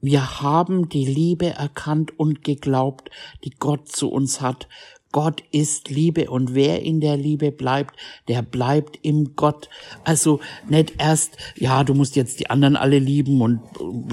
wir 0.00 0.40
haben 0.40 0.88
die 0.88 1.06
Liebe 1.06 1.50
erkannt 1.50 2.18
und 2.18 2.42
geglaubt, 2.42 3.10
die 3.44 3.50
Gott 3.50 3.88
zu 3.88 4.10
uns 4.10 4.40
hat. 4.40 4.68
Gott 5.12 5.42
ist 5.52 5.90
Liebe 5.90 6.30
und 6.30 6.54
wer 6.54 6.82
in 6.82 7.00
der 7.00 7.16
Liebe 7.16 7.52
bleibt, 7.52 7.94
der 8.28 8.42
bleibt 8.42 8.98
im 9.02 9.36
Gott. 9.36 9.68
Also 10.04 10.40
nicht 10.68 10.94
erst, 10.98 11.36
ja, 11.54 11.84
du 11.84 11.94
musst 11.94 12.16
jetzt 12.16 12.40
die 12.40 12.50
anderen 12.50 12.76
alle 12.76 12.98
lieben 12.98 13.42
und 13.42 13.60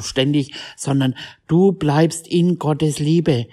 ständig, 0.04 0.54
sondern 0.76 1.16
du 1.48 1.72
bleibst 1.72 2.28
in 2.28 2.60
Gottes 2.60 3.00
Liebe. 3.00 3.48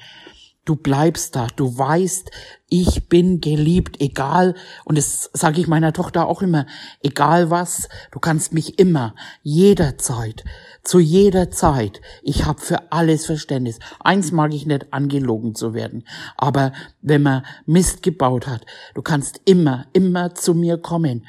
Du 0.67 0.75
bleibst 0.75 1.37
da, 1.37 1.47
du 1.55 1.79
weißt, 1.79 2.33
ich 2.69 3.09
bin 3.09 3.41
geliebt, 3.41 4.01
egal, 4.01 4.57
und 4.85 4.99
das 4.99 5.31
sage 5.33 5.61
ich 5.61 5.69
meiner 5.69 5.93
Tochter 5.93 6.27
auch 6.27 6.43
immer, 6.43 6.67
egal 7.05 7.51
was, 7.51 7.89
du 8.11 8.19
kannst 8.19 8.53
mich 8.53 8.81
immer, 8.81 9.15
jederzeit, 9.45 10.43
zu 10.83 10.99
jeder 10.99 11.53
Zeit, 11.53 12.01
ich 12.25 12.47
habe 12.47 12.61
für 12.61 12.91
alles 12.91 13.27
Verständnis. 13.27 13.79
Eins 14.01 14.33
mag 14.33 14.53
ich 14.53 14.67
nicht, 14.67 14.93
angelogen 14.93 15.55
zu 15.55 15.73
werden, 15.73 16.05
aber 16.37 16.73
wenn 17.01 17.23
man 17.23 17.47
Mist 17.65 18.03
gebaut 18.03 18.49
hat, 18.49 18.67
du 18.95 19.03
kannst 19.03 19.41
immer, 19.45 19.87
immer 19.93 20.35
zu 20.35 20.53
mir 20.53 20.79
kommen 20.79 21.27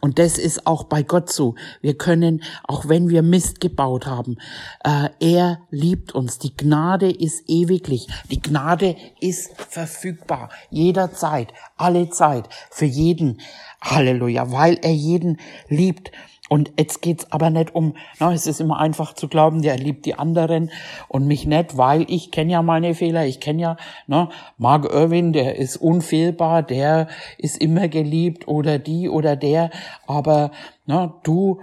und 0.00 0.18
das 0.18 0.38
ist 0.38 0.66
auch 0.66 0.84
bei 0.84 1.02
Gott 1.02 1.30
so. 1.30 1.54
Wir 1.80 1.96
können, 1.96 2.42
auch 2.64 2.88
wenn 2.88 3.08
wir 3.08 3.22
Mist 3.22 3.60
gebaut 3.60 4.06
haben, 4.06 4.38
äh, 4.84 5.10
er 5.20 5.60
liebt 5.70 6.12
uns. 6.14 6.38
Die 6.38 6.56
Gnade 6.56 7.10
ist 7.10 7.44
ewiglich. 7.48 8.08
Die 8.30 8.40
Gnade 8.40 8.96
ist 9.20 9.52
verfügbar. 9.60 10.50
Jederzeit, 10.70 11.52
alle 11.76 12.10
Zeit, 12.10 12.48
für 12.70 12.86
jeden. 12.86 13.40
Halleluja, 13.82 14.50
weil 14.52 14.78
er 14.82 14.92
jeden 14.92 15.38
liebt. 15.68 16.10
Und 16.52 16.72
jetzt 16.76 17.00
geht's 17.00 17.30
aber 17.30 17.48
nicht 17.48 17.76
um, 17.76 17.94
na, 18.18 18.32
es 18.32 18.48
ist 18.48 18.60
immer 18.60 18.80
einfach 18.80 19.12
zu 19.12 19.28
glauben, 19.28 19.62
der 19.62 19.78
liebt 19.78 20.04
die 20.04 20.16
anderen 20.16 20.72
und 21.06 21.24
mich 21.28 21.46
nicht, 21.46 21.76
weil 21.76 22.04
ich 22.08 22.32
kenne 22.32 22.50
ja 22.50 22.60
meine 22.60 22.96
Fehler, 22.96 23.24
ich 23.24 23.38
kenne 23.38 23.62
ja, 23.62 23.76
na, 24.08 24.30
Mark 24.58 24.92
Irwin, 24.92 25.32
der 25.32 25.58
ist 25.58 25.76
unfehlbar, 25.76 26.64
der 26.64 27.06
ist 27.38 27.56
immer 27.56 27.86
geliebt 27.86 28.48
oder 28.48 28.80
die 28.80 29.08
oder 29.08 29.36
der, 29.36 29.70
aber 30.08 30.50
na, 30.86 31.20
du 31.22 31.60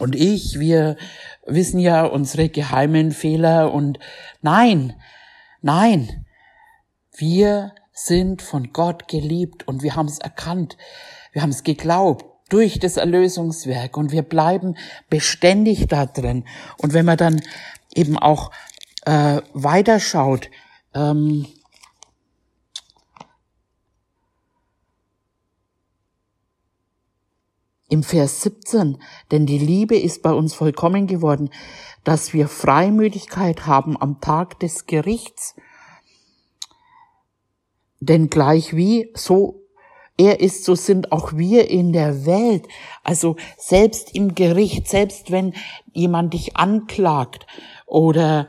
und 0.00 0.16
ich, 0.16 0.58
wir 0.58 0.96
wissen 1.46 1.78
ja 1.78 2.06
unsere 2.06 2.48
geheimen 2.48 3.12
Fehler 3.12 3.72
und 3.72 4.00
nein, 4.42 4.94
nein, 5.62 6.26
wir 7.16 7.72
sind 7.92 8.42
von 8.42 8.72
Gott 8.72 9.06
geliebt 9.06 9.68
und 9.68 9.84
wir 9.84 9.94
haben 9.94 10.08
es 10.08 10.18
erkannt, 10.18 10.76
wir 11.30 11.42
haben 11.42 11.50
es 11.50 11.62
geglaubt 11.62 12.24
durch 12.48 12.78
das 12.78 12.96
Erlösungswerk 12.96 13.96
und 13.96 14.12
wir 14.12 14.22
bleiben 14.22 14.76
beständig 15.10 15.86
da 15.88 16.06
drin. 16.06 16.44
Und 16.78 16.92
wenn 16.92 17.04
man 17.04 17.16
dann 17.16 17.42
eben 17.94 18.18
auch 18.18 18.50
äh, 19.04 19.40
weiterschaut, 19.52 20.50
ähm, 20.94 21.46
im 27.88 28.02
Vers 28.02 28.42
17, 28.42 28.98
denn 29.30 29.46
die 29.46 29.58
Liebe 29.58 29.96
ist 29.96 30.22
bei 30.22 30.32
uns 30.32 30.54
vollkommen 30.54 31.06
geworden, 31.06 31.50
dass 32.04 32.32
wir 32.32 32.48
Freimütigkeit 32.48 33.66
haben 33.66 34.00
am 34.00 34.20
Tag 34.20 34.58
des 34.60 34.86
Gerichts. 34.86 35.54
Denn 38.00 38.28
gleich 38.28 38.74
wie 38.74 39.12
so 39.14 39.65
er 40.18 40.40
ist, 40.40 40.64
so 40.64 40.74
sind 40.74 41.12
auch 41.12 41.34
wir 41.34 41.70
in 41.70 41.92
der 41.92 42.24
Welt. 42.24 42.66
Also 43.04 43.36
selbst 43.58 44.14
im 44.14 44.34
Gericht, 44.34 44.88
selbst 44.88 45.30
wenn 45.30 45.52
jemand 45.92 46.32
dich 46.34 46.56
anklagt 46.56 47.46
oder 47.86 48.48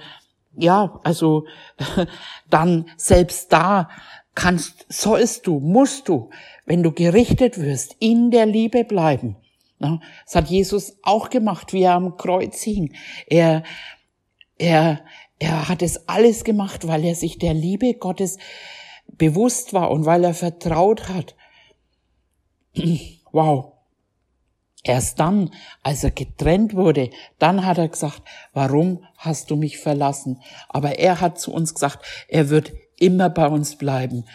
ja, 0.56 1.00
also 1.04 1.46
dann 2.50 2.90
selbst 2.98 3.52
da 3.52 3.90
kannst, 4.34 4.86
sollst 4.90 5.48
du, 5.48 5.60
musst 5.60 6.08
du, 6.08 6.30
wenn 6.66 6.84
du 6.84 6.92
gerichtet 6.92 7.60
wirst, 7.62 7.96
in 8.00 8.32
der 8.32 8.46
Liebe 8.46 8.84
bleiben. 8.84 9.36
Das 9.80 10.36
hat 10.36 10.50
Jesus 10.50 10.98
auch 11.04 11.30
gemacht, 11.30 11.74
wie 11.74 11.84
er 11.84 11.94
am 11.94 12.18
Kreuz 12.18 12.62
hing. 12.62 12.94
Er, 13.28 13.64
er, 14.58 15.02
er 15.38 15.70
hat 15.70 15.82
es 15.82 16.08
alles 16.10 16.44
gemacht, 16.44 16.88
weil 16.88 17.04
er 17.06 17.16
sich 17.16 17.38
der 17.38 17.54
Liebe 17.54 17.94
Gottes 17.94 18.38
bewusst 19.08 19.74
war 19.74 19.92
und 19.92 20.06
weil 20.06 20.24
er 20.24 20.34
vertraut 20.34 21.10
hat. 21.10 21.36
Wow. 23.34 23.74
Erst 24.84 25.20
dann, 25.20 25.52
als 25.84 26.04
er 26.04 26.12
getrennt 26.12 26.74
wurde, 26.74 27.10
dann 27.40 27.66
hat 27.66 27.78
er 27.78 27.90
gesagt, 27.90 28.22
warum 28.54 29.04
hast 29.18 29.52
du 29.52 29.58
mich 29.58 29.80
verlassen? 29.80 30.42
Aber 30.70 30.98
er 30.98 31.20
hat 31.20 31.40
zu 31.40 31.52
uns 31.52 31.74
gesagt, 31.74 32.06
er 32.30 32.50
wird 32.50 32.72
immer 33.00 33.30
bei 33.30 33.48
uns 33.48 33.76
bleiben. 33.76 34.26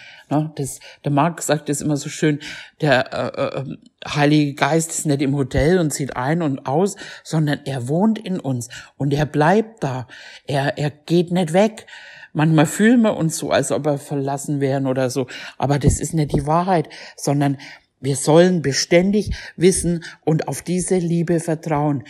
Das, 0.55 0.80
der 1.05 1.12
Marc 1.12 1.43
sagt 1.43 1.68
es 1.68 1.80
immer 1.80 1.97
so 1.97 2.09
schön, 2.09 2.39
der 2.80 3.12
äh, 3.12 3.61
äh, 3.61 3.76
Heilige 4.07 4.55
Geist 4.55 4.91
ist 4.91 5.07
nicht 5.07 5.20
im 5.20 5.37
Hotel 5.37 5.78
und 5.78 5.93
zieht 5.93 6.16
ein 6.16 6.43
und 6.43 6.66
aus, 6.66 6.97
sondern 7.22 7.61
er 7.64 7.89
wohnt 7.89 8.18
in 8.18 8.41
uns 8.41 8.68
und 8.97 9.12
er 9.12 9.26
bleibt 9.26 9.83
da. 9.85 10.07
Er, 10.47 10.78
er 10.78 10.91
geht 10.91 11.33
nicht 11.33 11.53
weg. 11.53 11.87
Manchmal 12.33 12.66
fühlen 12.66 13.03
wir 13.03 13.16
uns 13.16 13.37
so, 13.37 13.51
als 13.51 13.72
ob 13.72 13.85
wir 13.85 13.99
verlassen 13.99 14.61
wären 14.61 14.87
oder 14.87 15.11
so. 15.11 15.26
Aber 15.59 15.78
das 15.78 16.01
ist 16.01 16.14
nicht 16.14 16.33
die 16.33 16.47
Wahrheit, 16.47 16.89
sondern 17.16 17.59
wir 18.03 18.16
sollen 18.16 18.62
beständig 18.62 19.30
wissen 19.57 20.05
und 20.24 20.48
auf 20.48 20.62
diese 20.62 20.98
Liebe 20.98 21.40
vertrauen. 21.40 22.05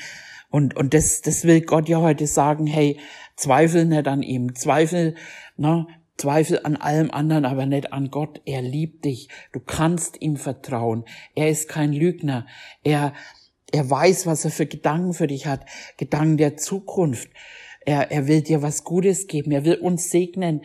Und, 0.50 0.76
und 0.76 0.92
das, 0.94 1.22
das 1.22 1.44
will 1.44 1.60
Gott 1.60 1.88
ja 1.88 2.00
heute 2.00 2.26
sagen, 2.26 2.66
hey, 2.66 2.98
zweifel 3.36 3.84
nicht 3.84 4.08
an 4.08 4.22
ihm, 4.22 4.54
zweifel, 4.54 5.14
ne, 5.56 5.86
Zweifel 6.18 6.60
an 6.62 6.76
allem 6.76 7.10
anderen, 7.10 7.44
aber 7.44 7.66
nicht 7.66 7.92
an 7.92 8.10
Gott. 8.10 8.42
Er 8.44 8.62
liebt 8.62 9.04
dich. 9.04 9.28
Du 9.50 9.60
kannst 9.60 10.20
ihm 10.20 10.36
vertrauen. 10.36 11.04
Er 11.34 11.48
ist 11.48 11.68
kein 11.68 11.92
Lügner. 11.92 12.46
Er, 12.84 13.12
er 13.72 13.88
weiß, 13.90 14.26
was 14.26 14.44
er 14.44 14.50
für 14.50 14.66
Gedanken 14.66 15.14
für 15.14 15.26
dich 15.26 15.46
hat. 15.46 15.64
Gedanken 15.96 16.36
der 16.36 16.56
Zukunft. 16.56 17.28
Er, 17.84 18.12
er 18.12 18.28
will 18.28 18.42
dir 18.42 18.62
was 18.62 18.84
Gutes 18.84 19.26
geben. 19.26 19.50
Er 19.50 19.64
will 19.64 19.74
uns 19.74 20.10
segnen. 20.10 20.62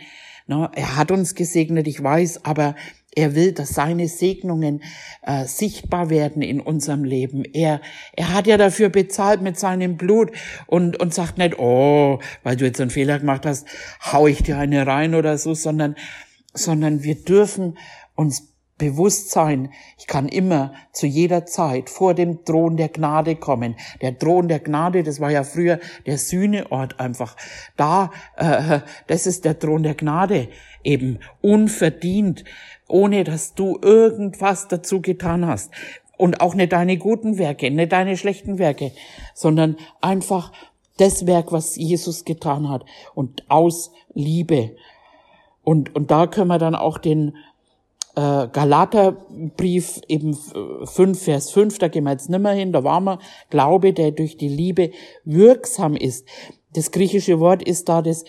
Ne, 0.48 0.70
er 0.76 0.96
hat 0.96 1.12
uns 1.12 1.34
gesegnet, 1.34 1.88
ich 1.88 2.04
weiß, 2.04 2.46
aber 2.46 2.76
er 3.18 3.34
will, 3.34 3.52
dass 3.52 3.70
seine 3.70 4.08
Segnungen 4.08 4.84
äh, 5.24 5.46
sichtbar 5.46 6.12
werden 6.12 6.44
in 6.44 6.62
unserem 6.62 7.04
Leben. 7.04 7.44
Er, 7.46 7.82
er 8.14 8.32
hat 8.32 8.46
ja 8.46 8.58
dafür 8.58 8.90
bezahlt 8.90 9.42
mit 9.42 9.58
seinem 9.58 9.98
Blut 9.98 10.32
und, 10.68 11.00
und 11.00 11.16
sagt 11.16 11.40
nicht, 11.40 11.58
oh, 11.58 12.20
weil 12.44 12.56
du 12.56 12.66
jetzt 12.66 12.80
einen 12.80 12.92
Fehler 12.92 13.18
gemacht 13.18 13.48
hast, 13.48 13.68
hau 14.12 14.28
ich 14.28 14.44
dir 14.44 14.60
eine 14.60 14.86
rein 14.86 15.16
oder 15.16 15.40
so, 15.40 15.56
sondern, 15.56 15.96
sondern 16.54 17.02
wir 17.04 17.16
dürfen 17.16 17.80
uns 18.14 18.54
bewusst 18.78 19.32
sein, 19.32 19.72
ich 19.98 20.06
kann 20.06 20.28
immer 20.28 20.74
zu 20.92 21.08
jeder 21.08 21.48
Zeit 21.48 21.90
vor 21.90 22.14
dem 22.14 22.46
Thron 22.46 22.78
der 22.78 22.90
Gnade 22.90 23.36
kommen. 23.36 23.76
Der 24.02 24.18
Thron 24.18 24.48
der 24.48 24.60
Gnade, 24.60 25.02
das 25.02 25.20
war 25.20 25.32
ja 25.32 25.44
früher 25.44 25.80
der 26.06 26.20
Sühneort 26.20 27.00
einfach. 27.00 27.36
Da, 27.76 28.12
äh, 28.36 28.82
das 29.08 29.26
ist 29.26 29.46
der 29.46 29.58
Thron 29.58 29.82
der 29.82 29.96
Gnade, 29.96 30.50
eben 30.84 31.18
unverdient 31.42 32.44
ohne 32.88 33.24
dass 33.24 33.54
du 33.54 33.78
irgendwas 33.82 34.68
dazu 34.68 35.02
getan 35.02 35.46
hast. 35.46 35.72
Und 36.18 36.42
auch 36.42 36.56
nicht 36.56 36.72
deine 36.72 36.98
guten 36.98 37.38
Werke, 37.38 37.70
nicht 37.70 37.92
deine 37.92 38.18
schlechten 38.18 38.58
Werke, 38.58 38.92
sondern 39.36 39.78
einfach 40.02 40.52
das 40.98 41.28
Werk, 41.28 41.52
was 41.52 41.76
Jesus 41.76 42.26
getan 42.26 42.70
hat 42.70 42.86
und 43.14 43.44
aus 43.50 43.92
Liebe. 44.14 44.76
Und, 45.64 45.96
und 45.96 46.10
da 46.10 46.28
können 46.28 46.48
wir 46.48 46.58
dann 46.58 46.76
auch 46.76 46.98
den 46.98 47.36
äh, 48.16 48.48
Galaterbrief 48.48 50.02
eben 50.08 50.34
5, 50.34 51.22
Vers 51.22 51.52
5, 51.52 51.78
da 51.78 51.88
gehen 51.88 52.06
wir 52.06 52.12
jetzt 52.12 52.30
nimmer 52.30 52.52
hin, 52.52 52.72
da 52.72 52.84
waren 52.84 53.04
wir, 53.04 53.20
Glaube, 53.52 53.94
der 53.94 54.12
durch 54.12 54.38
die 54.38 54.50
Liebe 54.50 54.92
wirksam 55.24 55.96
ist. 55.96 56.28
Das 56.74 56.92
griechische 56.92 57.40
Wort 57.40 57.62
ist 57.62 57.90
da 57.90 58.02
das 58.02 58.26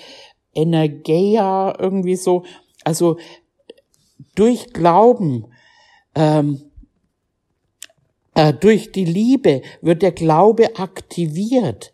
Energeia 0.54 1.74
irgendwie 1.78 2.16
so, 2.16 2.44
also 2.84 3.16
durch 4.39 4.72
Glauben, 4.72 5.47
ähm, 6.14 6.70
äh, 8.34 8.53
durch 8.53 8.93
die 8.93 9.05
Liebe 9.05 9.62
wird 9.82 10.03
der 10.03 10.12
Glaube 10.12 10.76
aktiviert. 10.76 11.93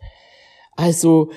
Also, 0.77 1.31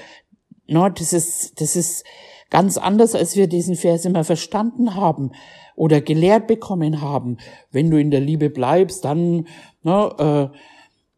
no, 0.67 0.89
das 0.89 1.13
ist, 1.13 1.61
das 1.61 1.75
ist 1.75 2.03
ganz 2.49 2.77
anders, 2.77 3.15
als 3.15 3.35
wir 3.35 3.47
diesen 3.47 3.75
Vers 3.75 4.05
immer 4.05 4.23
verstanden 4.23 4.95
haben 4.95 5.31
oder 5.75 6.01
gelehrt 6.01 6.47
bekommen 6.47 7.01
haben. 7.01 7.37
Wenn 7.71 7.89
du 7.89 7.99
in 7.99 8.11
der 8.11 8.21
Liebe 8.21 8.49
bleibst, 8.49 9.05
dann, 9.05 9.47
no, 9.83 10.09
äh, 10.17 10.49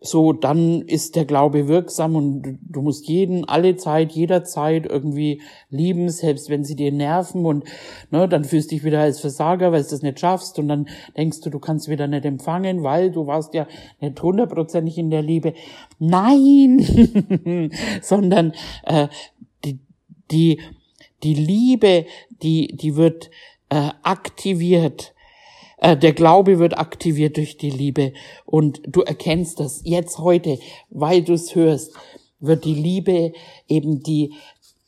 so, 0.01 0.31
dann 0.31 0.81
ist 0.83 1.17
der 1.17 1.25
Glaube 1.25 1.67
wirksam 1.67 2.15
und 2.15 2.57
du 2.61 2.81
musst 2.81 3.09
jeden, 3.09 3.43
alle 3.43 3.75
Zeit, 3.75 4.13
jederzeit 4.13 4.85
irgendwie 4.85 5.41
lieben, 5.69 6.09
selbst 6.09 6.49
wenn 6.49 6.63
sie 6.63 6.77
dir 6.77 6.93
nerven 6.93 7.45
und 7.45 7.65
ne, 8.09 8.29
dann 8.29 8.45
fühlst 8.45 8.71
du 8.71 8.75
dich 8.75 8.85
wieder 8.85 9.01
als 9.01 9.19
Versager, 9.19 9.73
weil 9.73 9.83
du 9.83 9.89
das 9.89 10.01
nicht 10.01 10.21
schaffst 10.21 10.57
und 10.57 10.69
dann 10.69 10.87
denkst 11.17 11.41
du, 11.41 11.49
du 11.49 11.59
kannst 11.59 11.89
wieder 11.89 12.07
nicht 12.07 12.23
empfangen, 12.23 12.81
weil 12.81 13.11
du 13.11 13.27
warst 13.27 13.53
ja 13.53 13.67
nicht 13.99 14.21
hundertprozentig 14.21 14.97
in 14.97 15.09
der 15.09 15.21
Liebe. 15.21 15.53
Nein, 15.99 17.69
sondern 18.01 18.53
äh, 18.85 19.09
die, 19.65 19.79
die, 20.31 20.61
die 21.23 21.33
Liebe, 21.33 22.05
die, 22.41 22.73
die 22.73 22.95
wird 22.95 23.29
äh, 23.67 23.89
aktiviert 24.03 25.13
der 25.81 26.13
Glaube 26.13 26.59
wird 26.59 26.77
aktiviert 26.77 27.37
durch 27.37 27.57
die 27.57 27.69
Liebe 27.69 28.13
und 28.45 28.81
du 28.85 29.01
erkennst 29.01 29.59
das 29.59 29.81
jetzt 29.83 30.19
heute, 30.19 30.59
weil 30.89 31.23
du 31.23 31.33
es 31.33 31.55
hörst, 31.55 31.93
wird 32.39 32.65
die 32.65 32.75
Liebe 32.75 33.33
eben 33.67 34.03
die 34.03 34.33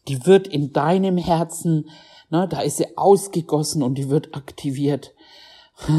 die 0.08 0.26
wird 0.26 0.48
in 0.48 0.74
deinem 0.74 1.18
Herzen, 1.18 1.90
ne, 2.30 2.48
da 2.48 2.62
ist 2.62 2.78
sie 2.78 2.98
ausgegossen 2.98 3.84
und 3.84 3.96
die 3.96 4.10
wird 4.10 4.36
aktiviert. 4.36 5.14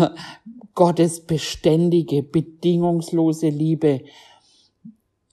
Gottes 0.75 1.21
beständige, 1.25 2.23
bedingungslose 2.23 3.49
Liebe. 3.49 4.03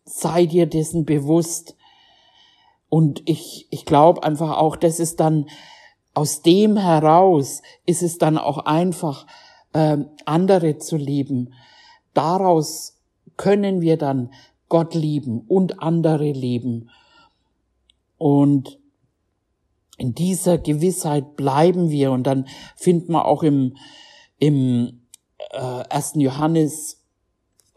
Sei 0.05 0.45
dir 0.45 0.65
dessen 0.65 1.05
bewusst. 1.05 1.75
Und 2.89 3.21
ich, 3.25 3.67
ich 3.69 3.85
glaube 3.85 4.23
einfach 4.23 4.57
auch, 4.57 4.75
dass 4.75 4.99
es 4.99 5.15
dann 5.15 5.49
aus 6.13 6.41
dem 6.41 6.75
heraus 6.75 7.61
ist 7.85 8.01
es 8.01 8.17
dann 8.17 8.37
auch 8.37 8.57
einfach, 8.59 9.27
äh, 9.73 9.97
andere 10.25 10.77
zu 10.77 10.97
lieben. 10.97 11.53
Daraus 12.13 12.99
können 13.37 13.81
wir 13.81 13.97
dann 13.97 14.31
Gott 14.67 14.93
lieben 14.93 15.41
und 15.47 15.81
andere 15.81 16.31
lieben. 16.31 16.89
Und 18.17 18.79
in 19.97 20.13
dieser 20.13 20.57
Gewissheit 20.57 21.35
bleiben 21.35 21.89
wir 21.89 22.11
und 22.11 22.23
dann 22.23 22.47
finden 22.75 23.13
wir 23.13 23.25
auch 23.25 23.43
im, 23.43 23.75
im 24.37 25.01
äh, 25.51 25.83
1. 25.89 26.13
Johannes 26.15 26.99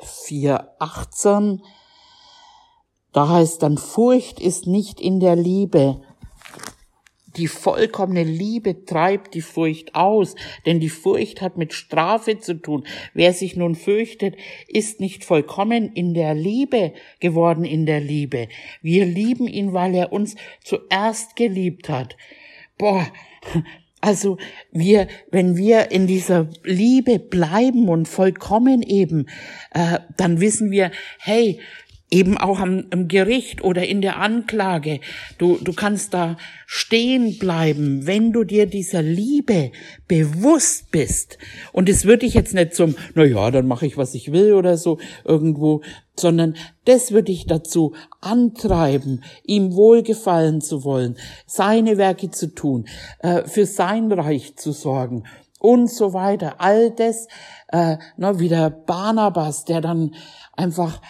4,18, 0.01 1.61
da 3.13 3.29
heißt 3.29 3.63
dann, 3.63 3.79
Furcht 3.79 4.41
ist 4.41 4.67
nicht 4.67 5.01
in 5.01 5.21
der 5.21 5.37
Liebe, 5.37 6.01
die 7.37 7.49
vollkommene 7.49 8.25
Liebe 8.25 8.85
treibt 8.85 9.35
die 9.35 9.41
Furcht 9.41 9.95
aus, 9.95 10.35
denn 10.67 10.81
die 10.81 10.89
Furcht 10.89 11.41
hat 11.41 11.57
mit 11.57 11.73
Strafe 11.73 12.39
zu 12.39 12.55
tun. 12.55 12.85
Wer 13.15 13.33
sich 13.33 13.57
nun 13.57 13.75
fürchtet, 13.75 14.37
ist 14.69 15.01
nicht 15.01 15.25
vollkommen 15.25 15.93
in 15.93 16.15
der 16.15 16.35
Liebe 16.35 16.93
geworden 17.21 17.65
in 17.65 17.87
der 17.87 18.01
Liebe. 18.01 18.49
Wir 18.83 19.07
lieben 19.07 19.47
ihn, 19.47 19.73
weil 19.73 19.95
er 19.95 20.13
uns 20.13 20.37
zuerst 20.63 21.37
geliebt 21.37 21.89
hat. 21.89 22.17
Boah, 22.79 23.07
also 24.01 24.37
wir, 24.73 25.07
wenn 25.31 25.57
wir 25.57 25.93
in 25.93 26.09
dieser 26.09 26.49
Liebe 26.65 27.21
bleiben 27.21 27.89
und 27.89 28.09
vollkommen 28.09 28.83
eben, 28.83 29.27
äh, 29.73 30.01
dann 30.17 30.41
wissen 30.41 30.73
wir, 30.73 30.91
hey, 31.21 31.61
eben 32.13 32.37
auch 32.37 32.61
am, 32.61 32.85
am, 32.91 33.09
Gericht 33.09 33.65
oder 33.65 33.87
in 33.89 34.03
der 34.03 34.19
Anklage. 34.19 35.01
Du, 35.39 35.57
du 35.57 35.73
kannst 35.73 36.13
da 36.13 36.37
stehen 36.67 37.39
bleiben, 37.39 38.07
wenn 38.07 38.33
du 38.33 38.45
dir 38.45 38.67
dieser 38.67 39.03
Liebe 39.03 39.73
bewusst 40.07 40.91
bist. 40.91 41.39
Und 41.73 41.89
es 41.89 42.05
würde 42.05 42.27
ich 42.27 42.35
jetzt 42.35 42.55
nicht 42.55 42.75
zum, 42.75 42.95
na 43.15 43.25
ja, 43.25 43.51
dann 43.51 43.67
mache 43.67 43.87
ich, 43.87 43.97
was 43.97 44.15
ich 44.15 44.31
will 44.31 44.53
oder 44.53 44.77
so 44.77 44.99
irgendwo, 45.25 45.81
sondern 46.15 46.55
das 46.85 47.13
würde 47.13 47.33
ich 47.33 47.47
dazu 47.47 47.95
antreiben, 48.21 49.25
ihm 49.45 49.75
wohlgefallen 49.75 50.61
zu 50.61 50.85
wollen, 50.85 51.17
seine 51.47 51.97
Werke 51.97 52.31
zu 52.31 52.55
tun, 52.55 52.85
äh, 53.21 53.45
für 53.45 53.65
sein 53.65 54.13
Reich 54.13 54.57
zu 54.57 54.73
sorgen 54.73 55.25
und 55.59 55.91
so 55.91 56.13
weiter. 56.13 56.57
All 56.59 56.91
das, 56.91 57.27
äh, 57.69 57.97
na, 58.19 58.39
wie 58.39 58.49
der 58.51 58.69
Barnabas, 58.69 59.65
der 59.65 59.81
dann 59.81 60.15
einfach 60.55 61.01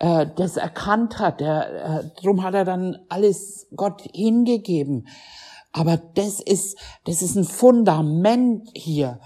äh, 0.00 0.26
das 0.34 0.56
erkannt 0.56 1.18
hat. 1.18 1.40
Der, 1.40 2.02
äh, 2.02 2.20
drum 2.20 2.42
hat 2.42 2.54
er 2.54 2.64
dann 2.64 2.98
alles 3.08 3.68
Gott 3.76 4.02
hingegeben. 4.12 5.06
Aber 5.72 5.96
das 5.96 6.40
ist, 6.40 6.78
das 7.04 7.22
ist 7.22 7.36
ein 7.36 7.44
Fundament 7.44 8.68
hier, 8.74 9.20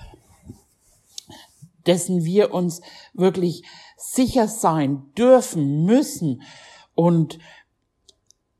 dessen 1.87 2.25
wir 2.25 2.53
uns 2.53 2.83
wirklich 3.15 3.63
sicher 3.97 4.49
sein 4.49 5.11
dürfen, 5.17 5.85
müssen 5.87 6.43
und 6.95 7.39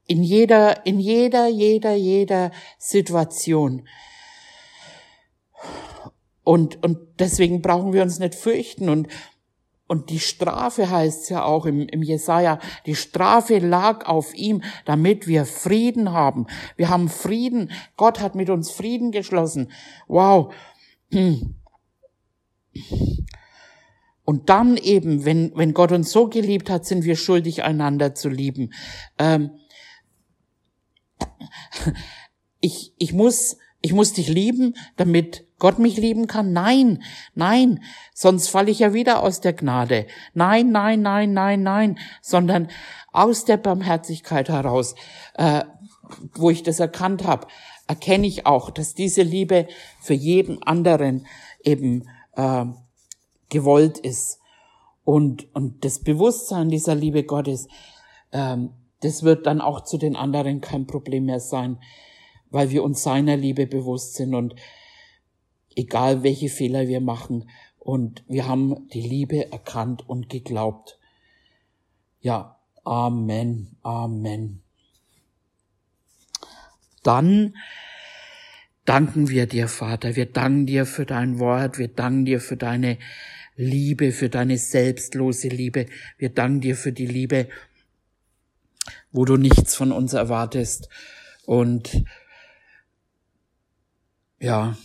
in 0.07 0.23
jeder, 0.23 0.87
in 0.87 1.01
jeder, 1.01 1.49
jeder, 1.49 1.95
jeder 1.95 2.51
Situation. 2.79 3.87
Und, 6.43 6.83
und 6.85 6.99
deswegen 7.19 7.61
brauchen 7.61 7.93
wir 7.93 8.03
uns 8.03 8.19
nicht 8.19 8.35
fürchten 8.35 8.89
und, 8.89 9.09
und 9.87 10.09
die 10.09 10.19
Strafe 10.19 10.91
heißt 10.91 11.29
ja 11.31 11.45
auch 11.45 11.67
im, 11.67 11.87
im 11.89 12.03
Jesaja, 12.03 12.59
die 12.87 12.95
Strafe 12.95 13.59
lag 13.59 14.07
auf 14.07 14.35
ihm, 14.35 14.63
damit 14.87 15.27
wir 15.27 15.45
Frieden 15.45 16.13
haben. 16.13 16.47
Wir 16.77 16.89
haben 16.89 17.09
Frieden. 17.09 17.71
Gott 17.97 18.21
hat 18.21 18.35
mit 18.35 18.49
uns 18.49 18.71
Frieden 18.71 19.13
geschlossen. 19.13 19.71
Wow. 20.09 20.55
Hm. 21.11 21.55
Und 24.25 24.49
dann 24.49 24.79
eben, 24.79 25.27
wenn, 25.27 25.53
wenn 25.55 25.75
Gott 25.75 25.93
uns 25.93 26.11
so 26.11 26.29
geliebt 26.29 26.71
hat, 26.71 26.87
sind 26.87 27.05
wir 27.05 27.17
schuldig, 27.17 27.63
einander 27.63 28.15
zu 28.15 28.31
lieben. 28.31 28.73
Ähm, 29.19 29.51
ich, 32.61 32.95
ich 32.97 33.13
muss, 33.13 33.59
ich 33.83 33.93
muss 33.93 34.15
dich 34.15 34.29
lieben, 34.29 34.77
damit 34.97 35.47
Gott 35.65 35.79
mich 35.79 35.97
lieben 35.97 36.27
kann? 36.27 36.53
Nein, 36.53 37.03
nein, 37.35 37.83
sonst 38.13 38.49
falle 38.49 38.71
ich 38.71 38.81
ja 38.81 38.93
wieder 38.93 39.23
aus 39.23 39.41
der 39.41 39.55
Gnade. 39.55 40.07
Nein, 40.35 40.73
nein, 40.73 41.01
nein, 41.01 41.33
nein, 41.33 41.63
nein, 41.63 41.99
sondern 42.21 42.69
aus 43.13 43.47
der 43.47 43.57
Barmherzigkeit 43.57 44.51
heraus, 44.51 44.95
äh, 45.39 45.65
wo 46.35 46.51
ich 46.51 46.65
das 46.65 46.81
erkannt 46.81 47.25
habe, 47.25 47.47
erkenne 47.87 48.27
ich 48.27 48.45
auch, 48.45 48.69
dass 48.69 48.93
diese 48.93 49.23
Liebe 49.23 49.67
für 50.03 50.13
jeden 50.13 50.63
anderen 50.65 51.27
eben 51.63 52.11
äh, 52.37 52.67
gewollt 53.49 53.97
ist. 53.97 54.41
Und, 55.03 55.47
und 55.55 55.83
das 55.83 56.01
Bewusstsein 56.01 56.69
dieser 56.69 56.95
Liebe 56.95 57.25
Gottes, 57.25 57.69
ähm, 58.33 58.75
das 59.01 59.23
wird 59.23 59.47
dann 59.47 59.63
auch 59.63 59.81
zu 59.85 59.97
den 59.97 60.15
anderen 60.15 60.61
kein 60.61 60.87
Problem 60.87 61.25
mehr 61.25 61.41
sein, 61.41 61.79
weil 62.51 62.69
wir 62.69 62.85
uns 62.85 63.03
seiner 63.03 63.39
Liebe 63.39 63.67
bewusst 63.67 64.17
sind 64.17 64.35
und 64.35 64.55
egal 65.77 66.23
welche 66.23 66.49
Fehler 66.49 66.89
wir 66.89 67.01
machen. 67.01 67.49
Und 67.79 68.25
wir 68.29 68.47
haben 68.47 68.89
die 68.89 69.03
Liebe 69.03 69.53
erkannt 69.53 70.09
und 70.09 70.29
geglaubt. 70.29 70.99
Ja, 72.21 72.57
Amen, 72.85 73.77
Amen. 73.83 74.63
Dann 77.03 77.55
danken 78.85 79.29
wir 79.29 79.47
dir, 79.47 79.69
Vater. 79.69 80.17
Wir 80.17 80.27
danken 80.27 80.67
dir 80.67 80.87
für 80.87 81.07
dein 81.07 81.39
Wort. 81.39 81.79
Wir 81.79 81.89
danken 81.89 82.25
dir 82.25 82.41
für 82.41 82.57
deine 82.57 82.99
Liebe, 83.57 84.13
für 84.13 84.29
deine 84.29 84.59
selbstlose 84.59 85.49
Liebe. 85.49 85.87
Wir 86.19 86.31
danken 86.31 86.61
dir 86.61 86.77
für 86.77 86.93
die 86.93 87.07
Liebe, 87.07 87.49
wo 89.13 89.25
du 89.25 89.37
nichts 89.37 89.75
von 89.75 89.93
uns 89.93 90.13
erwartest. 90.13 90.89
Und 91.47 92.05
ja, 94.41 94.77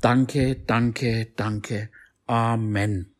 danke, 0.00 0.56
danke, 0.66 1.32
danke. 1.36 1.90
Amen. 2.26 3.15